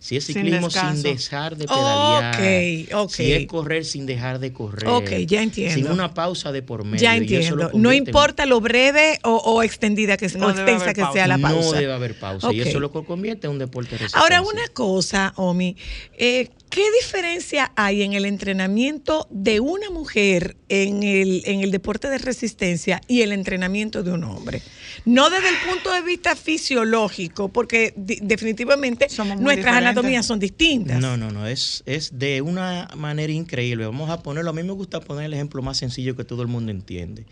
[0.00, 2.86] Si es ciclismo sin, dejar de pedalear.
[2.86, 3.10] Ok, ok.
[3.10, 4.88] Si es correr sin dejar de correr.
[4.88, 5.74] Ok, ya entiendo.
[5.74, 7.00] Sin una pausa de por medio.
[7.02, 7.70] Ya entiendo.
[7.74, 11.12] No en- importa lo breve o, o extendida que, No o extensa que pausa.
[11.14, 11.72] sea la pausa.
[11.72, 12.52] No debe haber pausa.
[12.52, 14.20] Y eso lo convierte en un deporte de resistencia.
[14.20, 15.76] Ahora, una cosa, Omi,
[16.16, 22.08] eh, ¿qué diferencia hay en el entrenamiento de una mujer en el, en el deporte
[22.08, 24.62] de resistencia y el entrenamiento de un hombre?
[25.04, 29.88] No desde el punto de vista fisiológico, porque definitivamente Somos nuestras diferentes.
[29.88, 31.00] anatomías son distintas.
[31.00, 33.86] No, no, no, es, es de una manera increíble.
[33.86, 36.48] Vamos a ponerlo, a mí me gusta poner el ejemplo más sencillo que todo el
[36.48, 37.26] mundo entiende.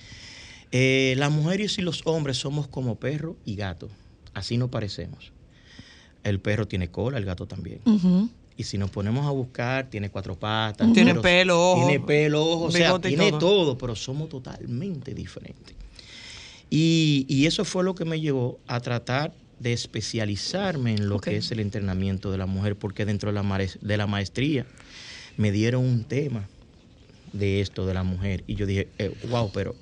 [0.73, 3.89] Eh, las mujeres y los hombres somos como perro y gato,
[4.35, 5.33] así nos parecemos.
[6.25, 7.81] El perro tiene cola, el gato también.
[8.57, 10.93] Y si nos ponemos a buscar, tiene cuatro patas.
[10.93, 13.39] Tiene pelo, ojo, Tiene pelo, ojo, o sea, tiene todo.
[13.39, 13.79] todo.
[13.79, 15.76] pero somos totalmente diferentes.
[16.71, 21.37] Y, y eso fue lo que me llevó a tratar de especializarme en lo que
[21.37, 24.67] es el entrenamiento de la mujer, porque dentro de la, de la maestría
[25.37, 26.49] me dieron un tema
[27.33, 28.45] de esto de la mujer.
[28.47, 29.75] Y yo dije, eh, wow, pero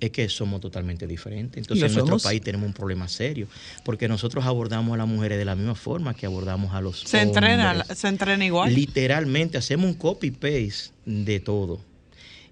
[0.00, 1.58] es que somos totalmente diferentes.
[1.58, 3.46] Entonces en nuestro país tenemos un problema serio,
[3.84, 7.20] porque nosotros abordamos a las mujeres de la misma forma que abordamos a los Se
[7.20, 7.98] entrena, hombres.
[7.98, 8.74] se entrena igual.
[8.74, 11.80] Literalmente hacemos un copy-paste de todo.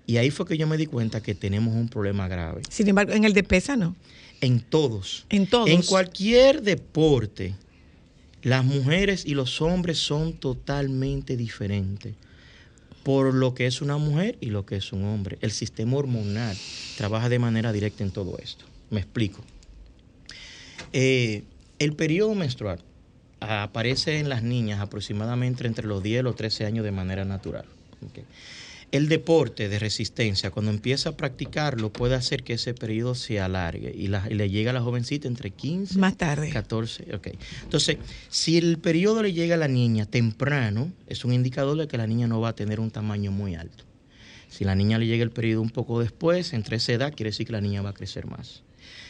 [0.07, 2.63] Y ahí fue que yo me di cuenta que tenemos un problema grave.
[2.69, 3.97] Sin embargo, en el de pesa no.
[4.41, 5.27] En todos.
[5.29, 5.69] En todos.
[5.69, 7.55] En cualquier deporte,
[8.43, 12.15] las mujeres y los hombres son totalmente diferentes
[13.03, 15.39] por lo que es una mujer y lo que es un hombre.
[15.41, 16.57] El sistema hormonal
[16.97, 18.65] trabaja de manera directa en todo esto.
[18.91, 19.43] Me explico.
[20.93, 21.45] Eh,
[21.79, 22.81] el periodo menstrual
[23.41, 27.65] aparece en las niñas aproximadamente entre los 10 y los 13 años de manera natural.
[28.93, 33.95] El deporte de resistencia, cuando empieza a practicarlo, puede hacer que ese periodo se alargue
[33.97, 36.51] y, la- y le llega a la jovencita entre 15 Más tarde.
[36.51, 37.29] 14, ok.
[37.63, 41.99] Entonces, si el periodo le llega a la niña temprano, es un indicador de que
[41.99, 43.85] la niña no va a tener un tamaño muy alto.
[44.49, 47.47] Si la niña le llega el periodo un poco después, entre esa edad, quiere decir
[47.47, 48.63] que la niña va a crecer más.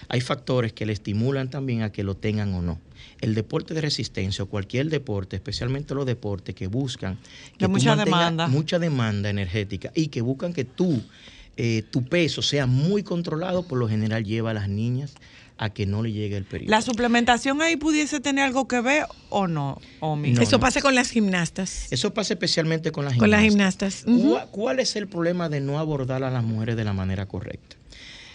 [0.09, 2.81] Hay factores que le estimulan también a que lo tengan o no.
[3.21, 7.19] El deporte de resistencia o cualquier deporte, especialmente los deportes que buscan
[7.59, 8.49] que tú mucha demanda.
[8.49, 11.03] mucha demanda energética y que buscan que tú,
[11.57, 15.15] eh, tu peso sea muy controlado, por lo general lleva a las niñas
[15.59, 16.71] a que no le llegue el periodo.
[16.71, 19.79] ¿La suplementación ahí pudiese tener algo que ver o no?
[20.01, 20.61] No, Eso no.
[20.61, 21.93] pasa con las gimnastas.
[21.93, 24.05] Eso pasa especialmente con las Con las gimnastas.
[24.05, 24.23] gimnastas.
[24.25, 24.31] Ujú.
[24.33, 27.77] ¿Cuál, cuál es el problema de no abordar a las mujeres de la manera correcta?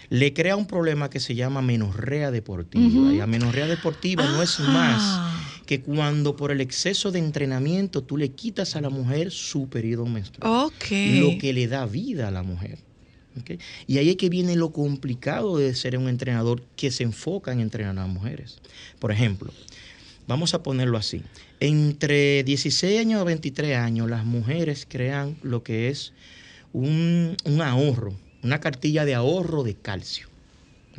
[0.08, 3.12] Le crea un problema que se llama menorrea deportiva.
[3.12, 4.62] Y la menorrea deportiva no es Ah.
[4.68, 9.68] más que cuando por el exceso de entrenamiento tú le quitas a la mujer su
[9.68, 10.48] periodo menstrual.
[11.20, 12.78] Lo que le da vida a la mujer.
[13.86, 17.60] Y ahí es que viene lo complicado de ser un entrenador que se enfoca en
[17.60, 18.58] entrenar a las mujeres.
[18.98, 19.52] Por ejemplo,
[20.26, 21.22] vamos a ponerlo así.
[21.60, 26.12] Entre 16 años y 23 años, las mujeres crean lo que es
[26.72, 28.14] un, un ahorro,
[28.46, 30.28] una cartilla de ahorro de calcio.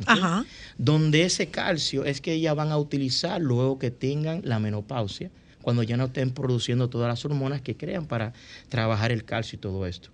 [0.06, 0.44] Ajá.
[0.76, 5.30] Donde ese calcio es que ellas van a utilizar luego que tengan la menopausia,
[5.62, 8.32] cuando ya no estén produciendo todas las hormonas que crean para
[8.68, 10.10] trabajar el calcio y todo esto.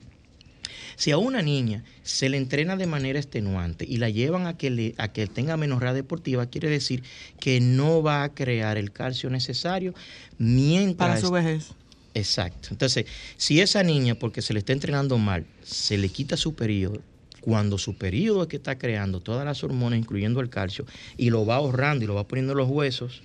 [0.96, 4.70] Si a una niña se le entrena de manera extenuante y la llevan a que,
[4.70, 7.02] le, a que tenga menorrea deportiva, quiere decir
[7.40, 9.94] que no va a crear el calcio necesario
[10.38, 11.08] mientras...
[11.08, 11.72] Para su vejez.
[12.14, 12.68] Exacto.
[12.70, 13.06] Entonces,
[13.36, 17.00] si esa niña, porque se le está entrenando mal, se le quita su periodo,
[17.44, 20.86] cuando su periodo es que está creando todas las hormonas, incluyendo el calcio,
[21.18, 23.20] y lo va ahorrando y lo va poniendo en los huesos,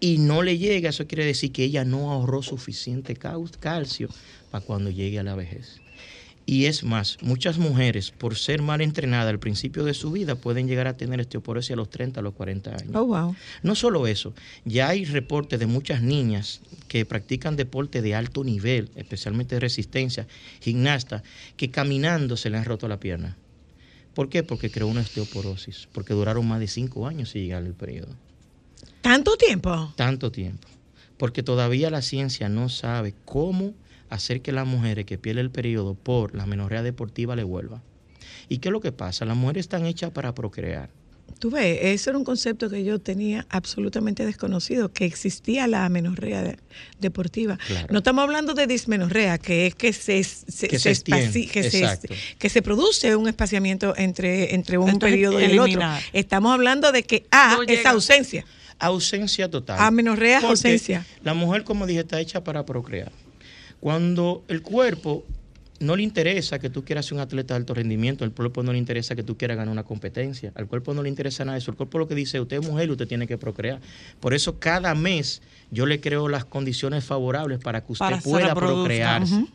[0.00, 4.08] y no le llega, eso quiere decir que ella no ahorró suficiente calcio
[4.50, 5.80] para cuando llegue a la vejez.
[6.46, 10.66] Y es más, muchas mujeres, por ser mal entrenadas al principio de su vida, pueden
[10.66, 12.90] llegar a tener osteoporosis a los 30, a los 40 años.
[12.92, 13.36] Oh, wow.
[13.62, 14.34] No solo eso,
[14.64, 20.26] ya hay reportes de muchas niñas que practican deporte de alto nivel, especialmente de resistencia,
[20.60, 21.22] gimnasta,
[21.56, 23.36] que caminando se le han roto la pierna.
[24.14, 24.42] ¿Por qué?
[24.42, 28.14] Porque creó una osteoporosis, porque duraron más de cinco años sin llegar al periodo.
[29.00, 29.92] ¿Tanto tiempo?
[29.96, 30.68] Tanto tiempo.
[31.16, 33.74] Porque todavía la ciencia no sabe cómo
[34.08, 37.82] hacer que las mujeres que pierden el periodo por la menorrea deportiva le vuelva.
[38.48, 39.24] ¿Y qué es lo que pasa?
[39.24, 40.90] Las mujeres están hechas para procrear.
[41.38, 46.42] Tú ves, eso era un concepto que yo tenía absolutamente desconocido, que existía la amenorrea
[46.42, 46.58] de-
[47.00, 47.58] deportiva.
[47.66, 47.88] Claro.
[47.90, 51.70] No estamos hablando de dismenorrea, que es que se, se, Que se extiende, espaci- que,
[51.70, 51.98] se,
[52.38, 55.82] que se produce un espaciamiento entre, entre un Esto es periodo y el otro.
[56.14, 57.90] Estamos hablando de que A No es llega.
[57.90, 58.46] ausencia.
[58.78, 59.76] Ausencia total.
[59.80, 61.04] Amenorrea es ausencia.
[61.22, 63.12] La mujer, como dije, está hecha para procrear.
[63.80, 65.24] Cuando el cuerpo
[65.80, 68.72] no le interesa que tú quieras ser un atleta de alto rendimiento, al cuerpo no
[68.72, 71.58] le interesa que tú quieras ganar una competencia, al cuerpo no le interesa nada de
[71.60, 71.70] eso.
[71.70, 73.80] El cuerpo lo que dice, usted es mujer y usted tiene que procrear.
[74.20, 78.54] Por eso cada mes yo le creo las condiciones favorables para que usted Para pueda
[78.54, 79.46] procrearse.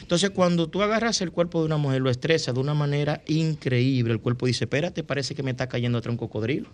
[0.00, 4.12] Entonces, cuando tú agarras el cuerpo de una mujer, lo estresas de una manera increíble,
[4.12, 6.68] el cuerpo dice, espérate, parece que me está cayendo atrás un cocodrilo,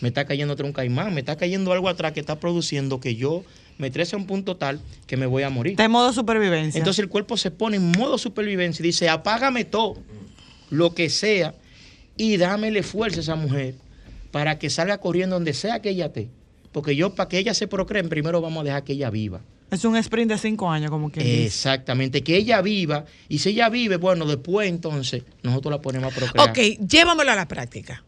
[0.00, 3.16] me está cayendo atrás un caimán, me está cayendo algo atrás que está produciendo que
[3.16, 3.44] yo
[3.78, 5.72] me estrese a un punto tal que me voy a morir.
[5.72, 6.78] Está en modo supervivencia.
[6.78, 9.96] Entonces el cuerpo se pone en modo supervivencia y dice, apágame todo,
[10.70, 11.54] lo que sea,
[12.16, 13.74] y dámele fuerza a esa mujer
[14.30, 16.28] para que salga corriendo donde sea que ella esté.
[16.72, 19.40] Porque yo, para que ella se procree, primero vamos a dejar que ella viva.
[19.70, 21.44] es un sprint de cinco años, como dice.
[21.44, 23.04] Exactamente, que ella viva.
[23.28, 26.50] Y si ella vive, bueno, después entonces nosotros la ponemos a procrear.
[26.50, 28.02] Ok, llévamelo a la práctica.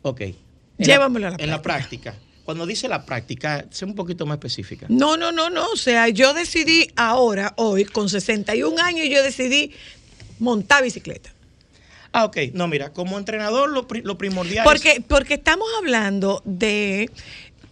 [0.00, 0.20] Ok.
[0.22, 0.36] En
[0.78, 2.14] Llévamelo a la En la práctica.
[2.44, 4.86] Cuando dice la práctica, sea un poquito más específica.
[4.88, 5.66] No, no, no, no.
[5.68, 9.70] O sea, yo decidí ahora, hoy, con 61 años, yo decidí
[10.38, 11.32] montar bicicleta.
[12.12, 12.36] Ah, ok.
[12.52, 17.10] No, mira, como entrenador lo, pri- lo primordial es- Porque, porque estamos hablando de.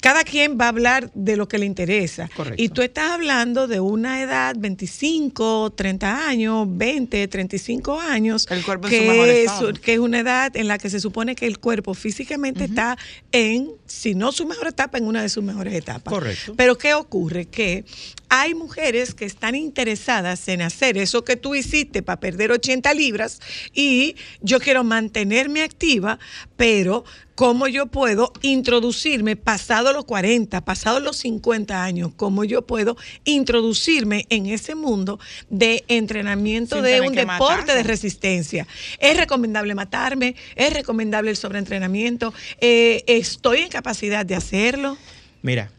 [0.01, 2.31] Cada quien va a hablar de lo que le interesa.
[2.35, 2.63] Correcto.
[2.63, 8.47] Y tú estás hablando de una edad, 25, 30 años, 20, 35 años.
[8.51, 9.73] El cuerpo en su que, mejor estado.
[9.75, 12.97] que es una edad en la que se supone que el cuerpo físicamente está
[13.33, 16.13] en, si no su mejor etapa, en una de sus mejores etapas.
[16.13, 16.55] Correcto.
[16.57, 17.47] Pero ¿qué ocurre?
[17.47, 17.85] Que
[18.29, 23.41] hay mujeres que están interesadas en hacer eso que tú hiciste para perder 80 libras
[23.75, 26.21] y yo quiero mantenerme activa,
[26.57, 32.13] pero ¿cómo yo puedo introducirme pasado los 40, pasado los 50 años?
[32.15, 35.19] ¿Cómo yo puedo introducirme en ese mundo
[35.49, 38.69] de entrenamiento Sin de un deporte de resistencia?
[39.01, 40.37] ¿Es recomendable matarme?
[40.55, 42.33] ¿Es recomendable el sobreentrenamiento?
[42.61, 44.99] Eh, ¿Estoy en capacidad de hacerlo?
[45.41, 45.71] Mira,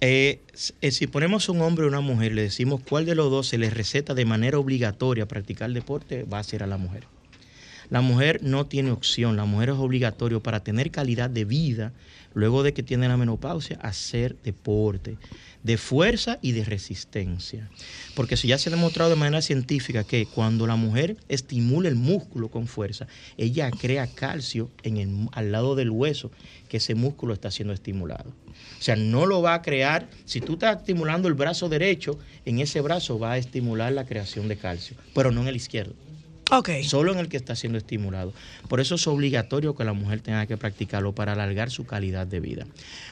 [0.00, 3.58] eh, si ponemos un hombre o una mujer, le decimos cuál de los dos se
[3.58, 7.13] les receta de manera obligatoria practicar deporte, va a ser a la mujer.
[7.90, 11.92] La mujer no tiene opción, la mujer es obligatorio para tener calidad de vida,
[12.34, 15.16] luego de que tiene la menopausia, hacer deporte
[15.64, 17.70] de fuerza y de resistencia.
[18.14, 21.96] Porque si ya se ha demostrado de manera científica que cuando la mujer estimula el
[21.96, 23.08] músculo con fuerza,
[23.38, 26.30] ella crea calcio en el, al lado del hueso,
[26.68, 28.30] que ese músculo está siendo estimulado.
[28.78, 32.58] O sea, no lo va a crear, si tú estás estimulando el brazo derecho, en
[32.58, 35.94] ese brazo va a estimular la creación de calcio, pero no en el izquierdo.
[36.50, 36.70] Ok.
[36.82, 38.32] Solo en el que está siendo estimulado.
[38.68, 42.40] Por eso es obligatorio que la mujer tenga que practicarlo para alargar su calidad de
[42.40, 42.66] vida.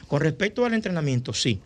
[0.07, 1.59] Con respecto al entrenamiento, sí.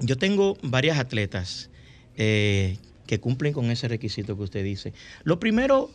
[0.00, 1.68] Yo tengo varias atletas
[2.16, 4.92] eh, que cumplen con ese requisito que usted dice.
[5.24, 5.90] Lo primero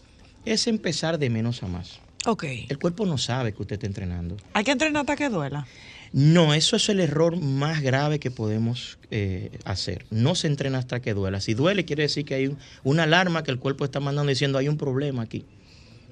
[0.46, 2.00] es empezar de menos a más.
[2.26, 2.44] Ok.
[2.70, 4.38] El cuerpo no sabe que usted está entrenando.
[4.54, 5.68] Hay que entrenar hasta que duela.
[6.12, 10.06] No, eso es el error más grave que podemos eh, hacer.
[10.10, 11.42] No se entrena hasta que duela.
[11.42, 14.58] Si duele, quiere decir que hay un- una alarma que el cuerpo está mandando diciendo
[14.58, 15.46] hay un problema aquí.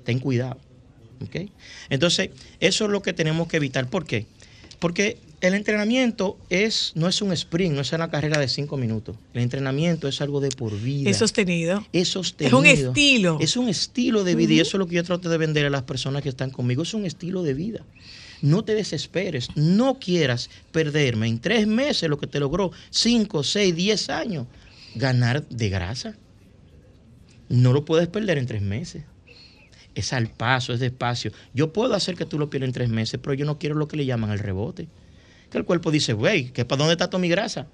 [0.04, 0.60] Ten cuidado.
[1.24, 1.50] ¿ok?
[1.90, 3.90] Entonces, eso es lo que tenemos que evitar.
[3.90, 4.26] ¿Por qué?
[4.80, 9.16] Porque el entrenamiento es, no es un sprint, no es una carrera de cinco minutos.
[9.34, 11.10] El entrenamiento es algo de por vida.
[11.10, 11.86] Es sostenido.
[11.94, 12.58] Es sostenido.
[12.60, 13.38] un estilo.
[13.40, 15.70] Es un estilo de vida y eso es lo que yo trato de vender a
[15.70, 16.84] las personas que están conmigo.
[16.84, 17.86] Es un estilo de vida.
[18.44, 19.48] No te desesperes.
[19.56, 24.48] No quieras perderme en tres meses lo que te logró cinco, seis, diez años.
[24.96, 26.18] Ganar de grasa.
[27.48, 29.04] No lo puedes perder en tres meses.
[29.96, 31.32] Es al paso, es despacio.
[31.54, 33.88] Yo puedo hacer que tú lo pierdas en tres meses, pero yo no quiero lo
[33.88, 34.90] que le llaman el rebote.
[35.50, 37.68] Que el cuerpo dice, güey, ¿que ¿para dónde está toda mi grasa?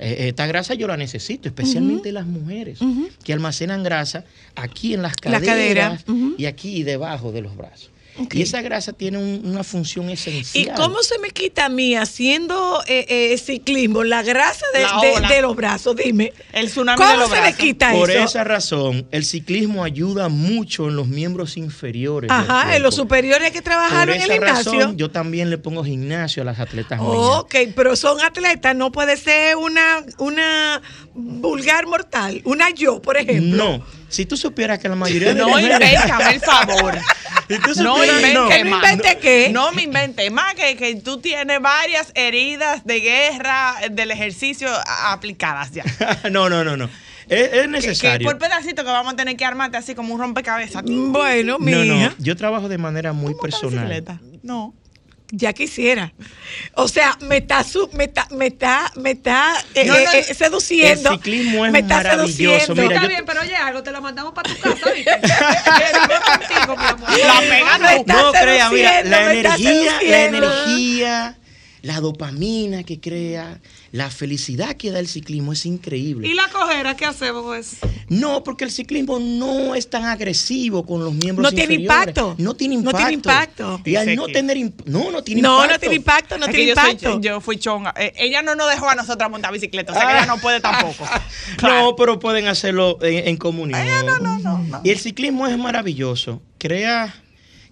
[0.00, 2.80] Eh, esta grasa yo la necesito, especialmente las mujeres
[3.22, 4.24] que almacenan grasa
[4.56, 7.90] aquí en las La caderas cadera, y aquí debajo de los brazos.
[8.32, 10.74] Y esa grasa tiene un- una función ¿Y esencial.
[10.76, 15.12] cómo se me quita a mí haciendo eh, eh, ciclismo la grasa de, La de-
[15.12, 15.28] ola.
[15.28, 15.96] de los brazos?
[15.96, 16.32] Dime.
[16.52, 17.58] El tsunami ¿Cómo de los se me brazos.
[17.58, 18.24] quita Por eso?
[18.24, 22.30] esa razón, el ciclismo ayuda mucho en los miembros inferiores.
[22.30, 24.72] Ajá, en los superiores hay que trabajar Por en el gimnasio.
[24.72, 27.12] razón, yo también le pongo gimnasio a las atletas mías.
[27.14, 30.80] Ok, pero son atletas, no puede ser una, una
[31.14, 33.56] vulgar mortal, una yo, por ejemplo.
[33.78, 36.98] No, si tú supieras que la mayoría de No invéntame el favor.
[37.48, 38.48] Si tú No supieras- inventes no.
[38.48, 38.82] ¿Que no más.
[38.92, 39.48] invente qué?
[39.52, 44.68] No me inventes más que, que tú tienes varias heridas de guerra eh, del ejercicio
[45.04, 45.84] aplicadas ya.
[46.30, 46.90] no, no, no, no.
[47.28, 48.28] Es, es Que, que necesario.
[48.28, 50.82] por pedacito que vamos a tener que armarte así como un rompecabezas.
[50.84, 53.84] Bueno, mi no, no, yo trabajo de manera muy personal.
[53.86, 54.20] Bicicleta.
[54.42, 54.74] No.
[55.30, 56.12] Ya quisiera.
[56.74, 60.06] O sea, me está, su- me está, me está, me está eh, No, no, eh,
[60.28, 61.10] eh, seduciendo.
[61.10, 62.36] El ciclismo es me está maravilloso.
[62.66, 62.82] seduciendo.
[62.82, 65.10] Mira, Está yo- bien, pero oye algo, te la mandamos para tu casa, ¿viste?
[66.66, 67.18] Contigo, mi amor.
[67.18, 71.38] La pega Me está no crea, mira, la energía, la energía,
[71.82, 73.58] la dopamina que crea,
[73.96, 76.28] la felicidad que da el ciclismo es increíble.
[76.28, 77.76] ¿Y la cojera qué hacemos con eso?
[78.08, 82.34] No, porque el ciclismo no es tan agresivo con los miembros No tiene impacto.
[82.38, 82.98] No tiene No impacto.
[82.98, 83.80] tiene impacto.
[83.84, 85.72] Y al no que- tener imp- no, no tiene No, impacto.
[85.74, 87.20] no tiene impacto, no Es que tiene yo, soy- impacto.
[87.22, 87.94] yo fui chonga.
[87.96, 90.60] Eh, ella no nos dejó a nosotras montar bicicleta, o sea que ella no puede
[90.60, 91.04] tampoco.
[91.62, 93.80] No, pero pueden hacerlo en, en comunión.
[94.84, 96.42] Y el ciclismo es maravilloso.
[96.58, 97.14] Crea,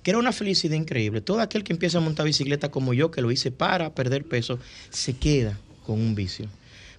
[0.02, 1.20] crea una felicidad increíble.
[1.20, 4.58] Todo aquel que empieza a montar bicicleta como yo, que lo hice para perder peso,
[4.90, 6.46] se queda con un vicio.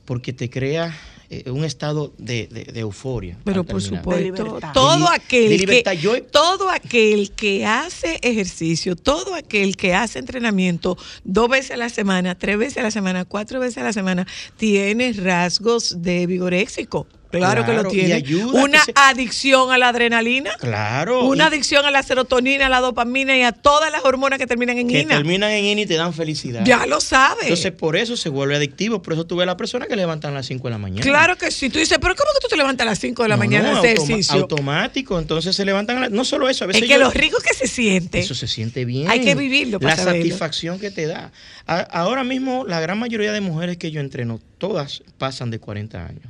[0.05, 0.95] Porque te crea
[1.31, 3.35] eh, un estado de, de- de euforia.
[3.43, 4.71] Pero por supuesto, libertad.
[4.73, 5.93] todo aquel de libertad.
[5.93, 11.77] que Yo- todo aquel que hace ejercicio, todo aquel que hace entrenamiento dos veces a
[11.77, 16.27] la semana, tres veces a la semana, cuatro veces a la semana, tiene rasgos de
[16.27, 17.07] vigoréxico.
[17.39, 18.15] Claro, que lo tiene.
[18.15, 21.25] a Una se- adicción a la adrenalina, Claro.
[21.25, 24.47] una y adicción a la serotonina, a la dopamina y a todas las hormonas que
[24.47, 25.15] terminan en que ina.
[25.15, 26.63] terminan en INI y te dan felicidad.
[26.65, 27.43] Ya lo sabes.
[27.43, 29.01] Entonces, por eso se vuelve adictivo.
[29.01, 31.01] Por eso tú ves a la persona que levantan a las 5 de la mañana.
[31.01, 31.69] Claro que sí.
[31.69, 33.69] Tú dices, pero ¿cómo que tú te levantas a las 5 de la No, mañana
[33.69, 34.35] a no, hacer ejercicio?
[34.41, 35.19] Automático.
[35.19, 37.37] Entonces se levantan a la- No solo eso, a veces Es que yo- lo rico
[37.45, 38.19] que se siente.
[38.19, 39.09] Eso se siente bien.
[39.09, 40.21] Hay que vivirlo para La saberlo.
[40.23, 41.31] satisfacción que te da.
[41.67, 46.05] A- ahora mismo, la gran mayoría de mujeres que yo entreno, todas pasan de 40
[46.05, 46.23] años.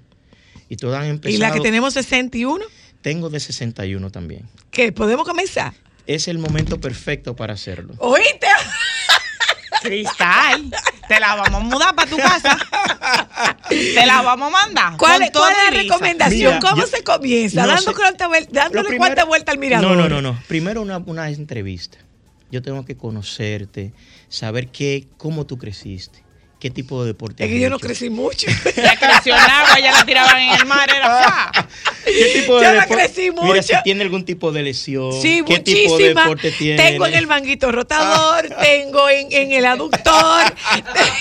[0.70, 1.36] Y todas han empezado.
[1.36, 2.64] Y la que tenemos 61,
[3.02, 4.48] Tengo de 61 también.
[4.72, 4.92] ¿qué?
[4.92, 5.74] ¿Podemos comenzar?
[6.08, 7.94] Es el momento perfecto para hacerlo.
[8.00, 8.48] ¿Oíste?
[9.82, 10.72] Cristal,
[11.08, 12.58] te la vamos a mudar para tu casa.
[13.70, 14.98] Te la vamos a mandar.
[14.98, 16.56] ¿Cuál, cuál es la recomendación?
[16.56, 17.62] Mira, ¿Cómo yo- se comienza?
[17.62, 19.96] no Dando vuel- dándole primero- cuánta vuelta al mirador.
[19.96, 20.40] No, no, no, no.
[20.48, 21.98] Primero una, una entrevista.
[22.52, 23.94] Yo tengo que conocerte,
[24.30, 26.24] saber qué, cómo tú creciste,
[26.60, 28.48] qué tipo de deporte Es que yo no crecí mucho.
[28.76, 31.08] Ya creció agua, ya la tiraban en el mar, era
[31.52, 31.68] fa.
[32.06, 33.64] ¿Qué tipo de Yo no deporte- crecí Mira, mucho.
[33.64, 35.12] si tiene algún tipo de lesión.
[35.22, 36.78] Sí, ¿Qué tipo de deporte tiene?
[36.82, 40.44] Tengo en el manguito rotador, tengo en, en el aductor.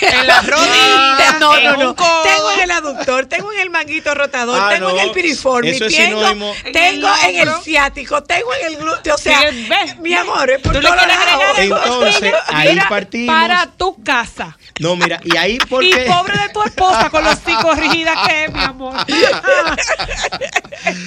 [0.01, 1.95] En la rodilla, No, no, no.
[1.95, 6.27] Tengo en el aductor, tengo en el manguito rotador, Ah, tengo en el piriforme, tengo,
[6.27, 9.15] En en el el ciático, tengo en el glúteo.
[9.15, 9.95] O sea, Sí, ve.
[10.01, 11.43] mi amor, es por Tú agregar algo?
[11.57, 13.35] Entonces, ahí Mira, partimos.
[13.35, 14.57] Para tu casa.
[14.79, 16.05] No, mira, y ahí Y porque.
[16.07, 18.95] pobre de tu esposa con los hijos rígida que es, mi amor.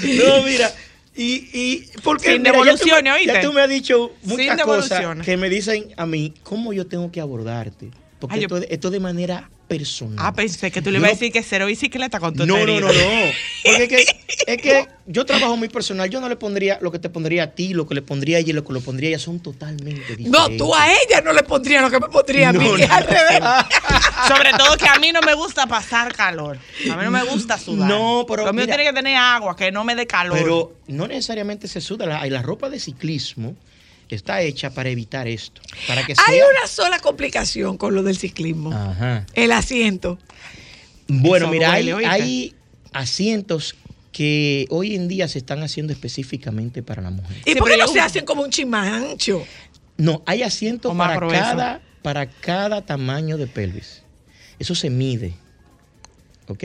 [0.02, 0.70] No, mira.
[1.16, 3.26] Y, y porque Sin mira, ya tú me- devoluciones.
[3.26, 5.26] Ya tú me has dicho muchas cosas devoluciones.
[5.26, 7.90] que me dicen a mí cómo yo tengo que abordarte.
[8.18, 10.16] Porque Ay, yo- esto, esto de manera personal.
[10.18, 12.80] Ah, pensé que tú le ibas a decir que cero bicicleta con tu No, no,
[12.80, 12.92] no, no.
[13.64, 14.04] Porque es que,
[14.54, 16.08] es que yo trabajo muy personal.
[16.10, 18.40] Yo no le pondría lo que te pondría a ti, lo que le pondría a
[18.40, 20.30] ella y lo que le pondría a ella son totalmente diferentes.
[20.32, 22.64] No, tú a ella no le pondrías lo que me pondría a mí.
[22.64, 23.40] No, al revés.
[24.28, 26.58] Sobre todo que a mí no me gusta pasar calor.
[26.90, 27.88] A mí no me gusta sudar.
[27.88, 30.36] No, pero Lo mío mira- tiene que tener agua, que no me dé calor.
[30.38, 32.06] Pero no necesariamente se suda.
[32.06, 33.54] La, la ropa de ciclismo
[34.16, 35.60] está hecha para evitar esto.
[35.86, 38.72] Para que Hay sea- una sola complicación con lo del ciclismo.
[38.72, 39.26] Ajá.
[39.34, 40.18] El asiento.
[41.08, 42.54] Bueno, Eso mira, duele, hay,
[42.92, 43.74] asientos
[44.12, 47.36] que hoy en día se están haciendo específicamente para la mujer.
[47.46, 49.44] ¿Y Sí, por qué no yo- se hacen como un chimancho?
[49.96, 51.40] No, hay asientos para grueso.
[51.40, 54.02] cada, para cada tamaño de pelvis.
[54.58, 55.34] Eso se mide.
[56.48, 56.64] ¿Ok?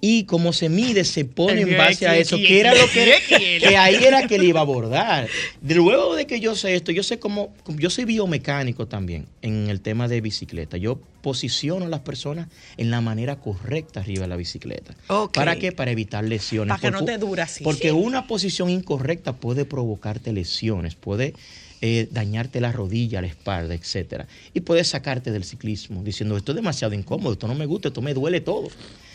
[0.00, 3.76] Y como se mide, se pone en base a eso, que era lo que, que
[3.76, 5.28] ahí era que le iba a abordar.
[5.62, 9.80] Luego de que yo sé esto, yo sé cómo, yo soy biomecánico también en el
[9.82, 10.78] tema de bicicleta.
[10.78, 12.48] Yo posiciono a las personas
[12.78, 14.94] en la manera correcta arriba de la bicicleta.
[15.34, 15.72] ¿Para qué?
[15.72, 16.70] Para evitar lesiones.
[16.70, 17.62] Para que no te dure así.
[17.62, 21.34] Porque una posición incorrecta puede provocarte lesiones, puede
[21.82, 24.26] eh, dañarte la rodilla, la espalda, etcétera.
[24.52, 28.02] Y puede sacarte del ciclismo diciendo, esto es demasiado incómodo, esto no me gusta, esto
[28.02, 28.68] me duele todo.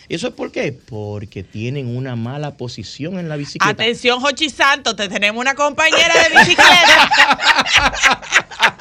[0.07, 0.71] ¿Y eso es por qué?
[0.71, 3.71] Porque tienen una mala posición en la bicicleta.
[3.71, 7.09] Atención, Jochi Santos, te tenemos una compañera de bicicleta.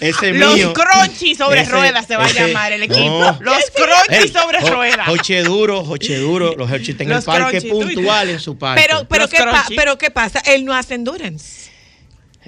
[0.00, 0.72] Ese Los mío.
[0.74, 3.00] crunchy sobre Ese- ruedas se va a ese- llamar el equipo.
[3.00, 3.38] no.
[3.40, 5.06] Los crunchy sobre ruedas.
[5.06, 6.54] Joche duro, Joche duro.
[6.56, 8.82] Los Joche en el Los parque crunchy, puntual en su parque.
[8.86, 10.40] Pero, pero, ¿qué pa- pero ¿qué pasa?
[10.40, 11.70] Él no hace endurance.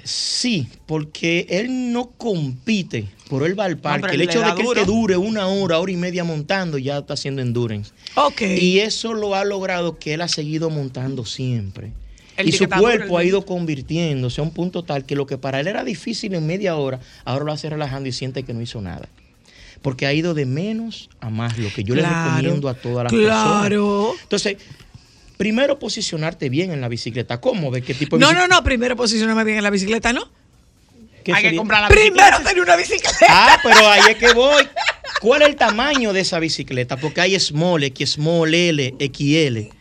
[0.09, 4.07] Sí, porque él no compite por él va al parque.
[4.07, 6.97] pero el hecho de que él te dure una hora, hora y media montando, ya
[6.97, 7.91] está haciendo endurance.
[8.15, 8.41] Ok.
[8.41, 11.91] Y eso lo ha logrado que él ha seguido montando siempre.
[12.37, 15.59] El y su cuerpo ha ido convirtiéndose a un punto tal que lo que para
[15.59, 18.81] él era difícil en media hora, ahora lo hace relajando y siente que no hizo
[18.81, 19.07] nada.
[19.83, 23.13] Porque ha ido de menos a más, lo que yo le recomiendo a todas las
[23.13, 24.15] claro.
[24.15, 24.23] personas.
[24.23, 24.57] Entonces,
[25.39, 27.39] primero posicionarte bien en la bicicleta.
[27.39, 27.71] ¿Cómo?
[27.71, 28.47] ¿De qué tipo de No, bicicleta?
[28.49, 28.63] no, no.
[28.65, 30.29] Primero posicionarme bien en la bicicleta, ¿no?
[31.23, 32.43] ¿Qué Hay que comprar la Primero bicicleta.
[32.43, 33.25] tener una bicicleta.
[33.29, 34.63] Ah, pero ahí es que voy.
[35.21, 36.97] ¿Cuál es el tamaño de esa bicicleta?
[36.97, 39.73] Porque hay small, X small, L, XL.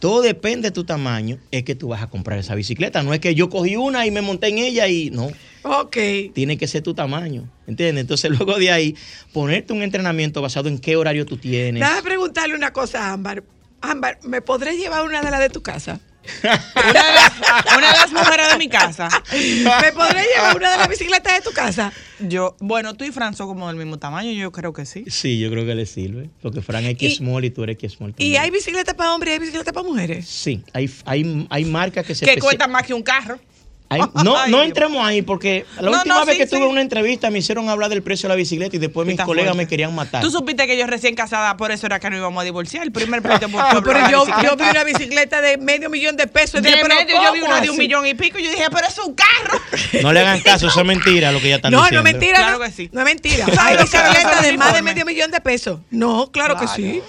[0.00, 1.38] Todo depende de tu tamaño.
[1.52, 3.04] Es que tú vas a comprar esa bicicleta.
[3.04, 5.30] No es que yo cogí una y me monté en ella y no.
[5.62, 5.96] Ok.
[6.34, 7.48] Tiene que ser tu tamaño.
[7.68, 8.02] ¿Entiendes?
[8.02, 8.96] Entonces, luego de ahí,
[9.32, 11.80] ponerte un entrenamiento basado en qué horario tú tienes.
[11.80, 13.44] Déjame preguntarle una cosa a Ámbar.
[13.90, 16.00] Ámbar, ¿me podré llevar una de las de tu casa?
[16.42, 19.10] Una de, las, una de las mujeres de mi casa.
[19.30, 21.92] ¿Me podré llevar una de las bicicletas de tu casa?
[22.18, 25.04] Yo, bueno, tú y Fran son como del mismo tamaño, yo creo que sí.
[25.08, 26.30] Sí, yo creo que le sirve.
[26.40, 28.10] Porque Fran es X Y- small y tú eres X small.
[28.12, 28.42] ¿Y también.
[28.42, 30.26] hay bicicletas para hombres y hay bicicletas para mujeres?
[30.26, 33.38] Sí, hay, hay, hay marcas que se Que especi- cuesta más que un carro.
[34.24, 36.66] No, Ay, no entremos ahí porque la No, última no, vez sí, que tuve sí.
[36.66, 39.64] una entrevista me hicieron hablar del precio de la bicicleta y después mis colegas fuerte.
[39.64, 40.20] me querían matar.
[40.22, 42.82] Tú supiste que yo recién casada, por eso era que no íbamos a divorciar.
[42.82, 44.24] El primer pleito por No, por pero yo,
[44.56, 46.60] vi una bicicleta de medio millón de pesos.
[46.62, 47.78] De Dije, pero medio yo vi ¿cómo una de un así?
[47.86, 49.60] millón y pico y yo dije, pero es un carro.
[50.02, 52.02] No le hagan caso, eso es mentira lo que ya están No, diciendo.
[52.02, 52.38] no es mentira.
[52.38, 52.90] Claro no, que sí.
[52.92, 53.46] no es mentira.
[53.46, 55.80] ¿Sabes Hay bicicletas de más de medio millón de pesos.
[55.90, 57.00] No, claro, que sí.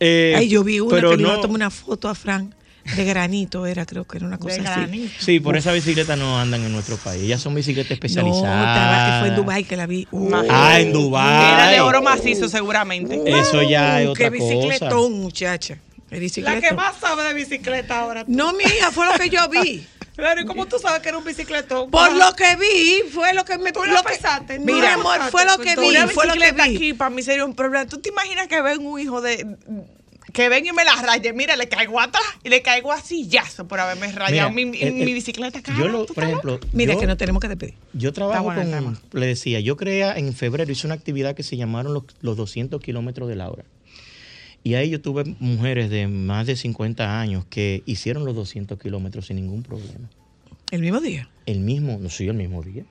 [0.00, 2.54] Eh, Ay, yo vi una pero que no- a tomar una foto a Fran
[2.96, 4.80] de granito, era, creo que era una cosa De así.
[4.80, 5.12] granito.
[5.18, 7.22] Sí, por esa bicicleta no andan en nuestro país.
[7.22, 8.68] Ellas son bicicletas No, especializadas.
[8.76, 10.06] estaba- fue en Dubai que la vi.
[10.10, 11.54] Uh, Ah, en Dubái.
[11.54, 13.20] Era de oro macizo seguramente.
[13.26, 14.54] Eso ya es otra qué cosa.
[14.54, 15.78] bicicletón, muchacha.
[16.10, 18.24] La que más sabe de bicicleta ahora.
[18.28, 19.84] No, mi hija, fue lo que yo vi.
[20.14, 21.90] Claro, ¿y cómo tú sabes que era un bicicletón?
[21.90, 24.60] Por lo que vi, fue lo que me Tú lo pensaste.
[24.60, 26.60] no Mira, amor, pensaste, fue lo pues, que vi, fue lo que vi.
[26.76, 27.86] aquí para mí sería un problema.
[27.86, 29.44] ¿Tú te imaginas que ven un hijo de
[30.34, 31.32] que ven y me la raye?
[31.32, 34.92] Mira, le caigo atrás y le caigo así yazo por haberme rayado Mira, mi, el-
[34.92, 35.62] mi el- bicicleta.
[35.62, 35.78] cara.
[35.78, 37.74] Yo, lo, ¿Tú por ejemplo, Mira, yo, que no tenemos que despedir.
[37.94, 41.56] yo trabajo bueno con, le decía, yo crea en febrero, hice una actividad que se
[41.56, 43.64] llamaron los, los 200 kilómetros de la hora.
[44.62, 49.26] Y ahí yo tuve mujeres de más de 50 años que hicieron los 200 kilómetros
[49.26, 50.08] sin ningún problema.
[50.70, 51.28] El mismo día.
[51.46, 52.84] El mismo, no soy el mismo día.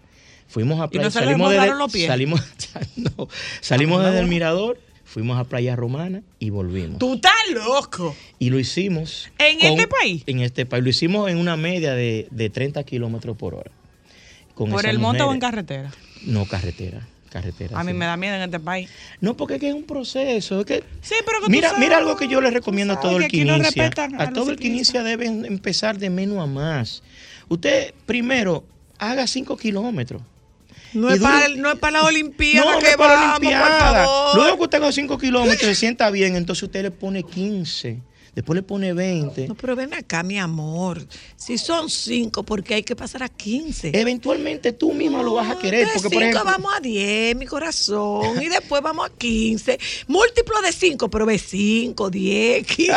[0.48, 2.08] Fuimos a ¿Y playa, no se le salimos, desde, los pies?
[2.08, 2.42] salimos,
[2.96, 3.28] no,
[3.60, 4.80] salimos desde el mirador,
[5.14, 6.98] fuimos a Playa Romana y volvimos.
[6.98, 8.16] Tú estás loco.
[8.40, 9.30] Y lo hicimos.
[9.38, 10.24] ¿En este país?
[10.26, 10.84] En este país.
[10.84, 13.70] Lo hicimos en una media de, de 30 kilómetros por hora.
[14.56, 15.92] Con ¿Por el monte o en carretera?
[16.26, 17.08] No, carretera.
[17.30, 17.80] Carretera.
[17.80, 18.90] A mí me da miedo en este país.
[19.22, 20.60] No, porque es que es un proceso.
[20.60, 23.18] Es que, Sí, pero que mira, sabes- mira algo que yo le recomiendo a todo
[23.20, 23.92] el que inicia.
[24.18, 27.02] a todo el que inicia debe empezar de menos a más.
[27.50, 28.64] Usted primero
[28.98, 30.22] haga 5 kilómetros.
[30.94, 33.40] No es, para, no es para la Olimpiada no, que no es para la vamos,
[33.40, 34.08] por Olimpiada.
[34.36, 38.00] Luego que usted haga 5 kilómetros se sienta bien, entonces usted le pone 15.
[38.36, 39.48] Después le pone 20.
[39.48, 41.06] No, pero ven acá, mi amor.
[41.36, 43.92] Si son cinco, porque hay que pasar a 15.
[43.94, 45.86] Eventualmente tú misma lo vas a querer.
[45.86, 48.42] De Porque, por cinco ejemplo, vamos a 10, mi corazón.
[48.42, 49.78] Y después vamos a 15.
[50.08, 52.94] Múltiplo de 5, pero ve 5, 10, 15.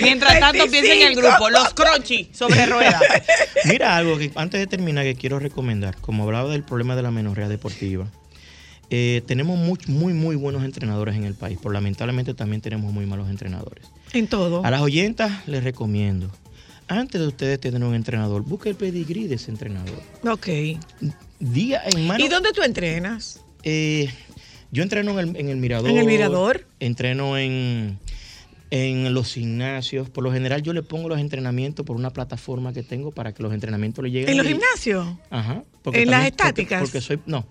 [0.00, 1.20] Mientras tanto, piensa en el 25.
[1.20, 3.00] grupo, los crunchy sobre ruedas.
[3.66, 5.96] Mira algo que antes de terminar que quiero recomendar.
[6.00, 8.08] Como hablaba del problema de la menorrea deportiva,
[8.90, 13.06] eh, tenemos muy, muy, muy buenos entrenadores en el país, pero lamentablemente también tenemos muy
[13.06, 13.86] malos entrenadores.
[14.12, 14.64] En todo.
[14.64, 16.30] A las oyentas les recomiendo,
[16.88, 20.02] antes de ustedes tener un entrenador, busque el pedigrí de ese entrenador.
[20.28, 20.48] Ok.
[21.40, 22.24] Día en mano.
[22.24, 23.40] ¿Y dónde tú entrenas?
[23.62, 24.10] Eh,
[24.70, 25.90] yo entreno en el, en el Mirador.
[25.90, 26.66] ¿En el Mirador?
[26.80, 27.98] Entreno en,
[28.70, 30.08] en los gimnasios.
[30.10, 33.42] Por lo general yo le pongo los entrenamientos por una plataforma que tengo para que
[33.42, 34.30] los entrenamientos le lleguen.
[34.30, 35.06] ¿En los gimnasios?
[35.30, 35.62] Ajá.
[35.92, 36.80] ¿En las estáticas?
[36.80, 37.46] Porque, porque soy, no.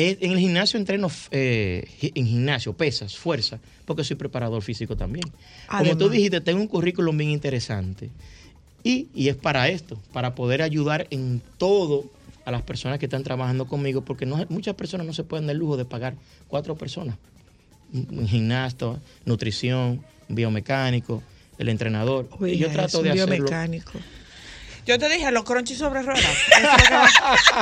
[0.00, 5.24] Eh, En el gimnasio entreno eh, en gimnasio, pesas, fuerza, porque soy preparador físico también.
[5.68, 8.10] Como tú dijiste, tengo un currículum bien interesante.
[8.82, 12.06] Y, y es para esto, para poder ayudar en todo
[12.46, 15.54] a las personas que están trabajando conmigo, porque no, muchas personas no se pueden dar
[15.54, 16.14] el lujo de pagar
[16.48, 17.16] cuatro personas.
[17.92, 21.22] Un gimnasta, nutrición, biomecánico,
[21.58, 22.28] el entrenador.
[22.46, 23.34] y yo trato es de hacerlo.
[23.34, 23.92] biomecánico.
[24.86, 26.24] Yo te dije, los crunchy sobre ruedas.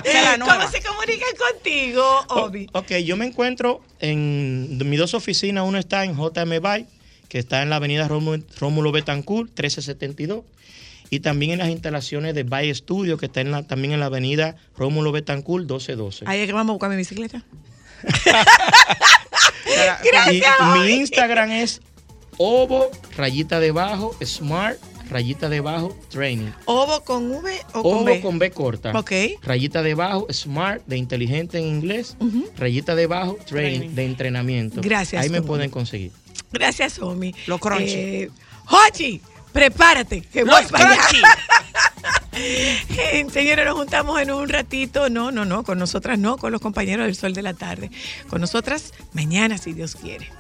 [0.05, 0.39] Es.
[0.39, 2.69] ¿Cómo se comunican contigo, Obi?
[2.73, 5.65] Ok, yo me encuentro en mis dos oficinas.
[5.67, 6.87] Uno está en JM Bay,
[7.29, 10.45] que está en la avenida Rómulo, Rómulo Betancourt, 1372.
[11.11, 14.07] Y también en las instalaciones de Bay Studio, que está en la- también en la
[14.07, 16.25] avenida Rómulo Betancourt, 1212.
[16.29, 17.43] Ahí es que vamos a buscar mi bicicleta.
[19.67, 20.93] Y Gracias, mi Obi.
[20.93, 21.81] Instagram es
[22.39, 24.79] ovo, rayita debajo, smart,
[25.11, 26.51] rayita debajo, training.
[26.67, 28.21] ¿Ovo con V o con Ovo B?
[28.21, 28.93] con B corta.
[28.99, 29.13] Ok.
[29.43, 32.17] Rayita debajo, smart, de inteligente en inglés.
[32.57, 34.81] Rayita debajo, training, de entrenamiento.
[34.83, 35.47] Gracias, Ahí me Omi.
[35.47, 36.13] pueden conseguir.
[36.53, 37.35] Gracias, Omi.
[37.47, 37.85] Los crunchy.
[37.95, 38.31] Eh,
[38.65, 39.21] Jochi,
[39.53, 41.03] prepárate, que voy Los para allá.
[42.41, 45.11] Eh, Señores, nos juntamos en un ratito.
[45.11, 47.91] No, no, no, con nosotras no, con los compañeros del Sol de la Tarde.
[48.29, 50.31] Con nosotras mañana, si Dios quiere.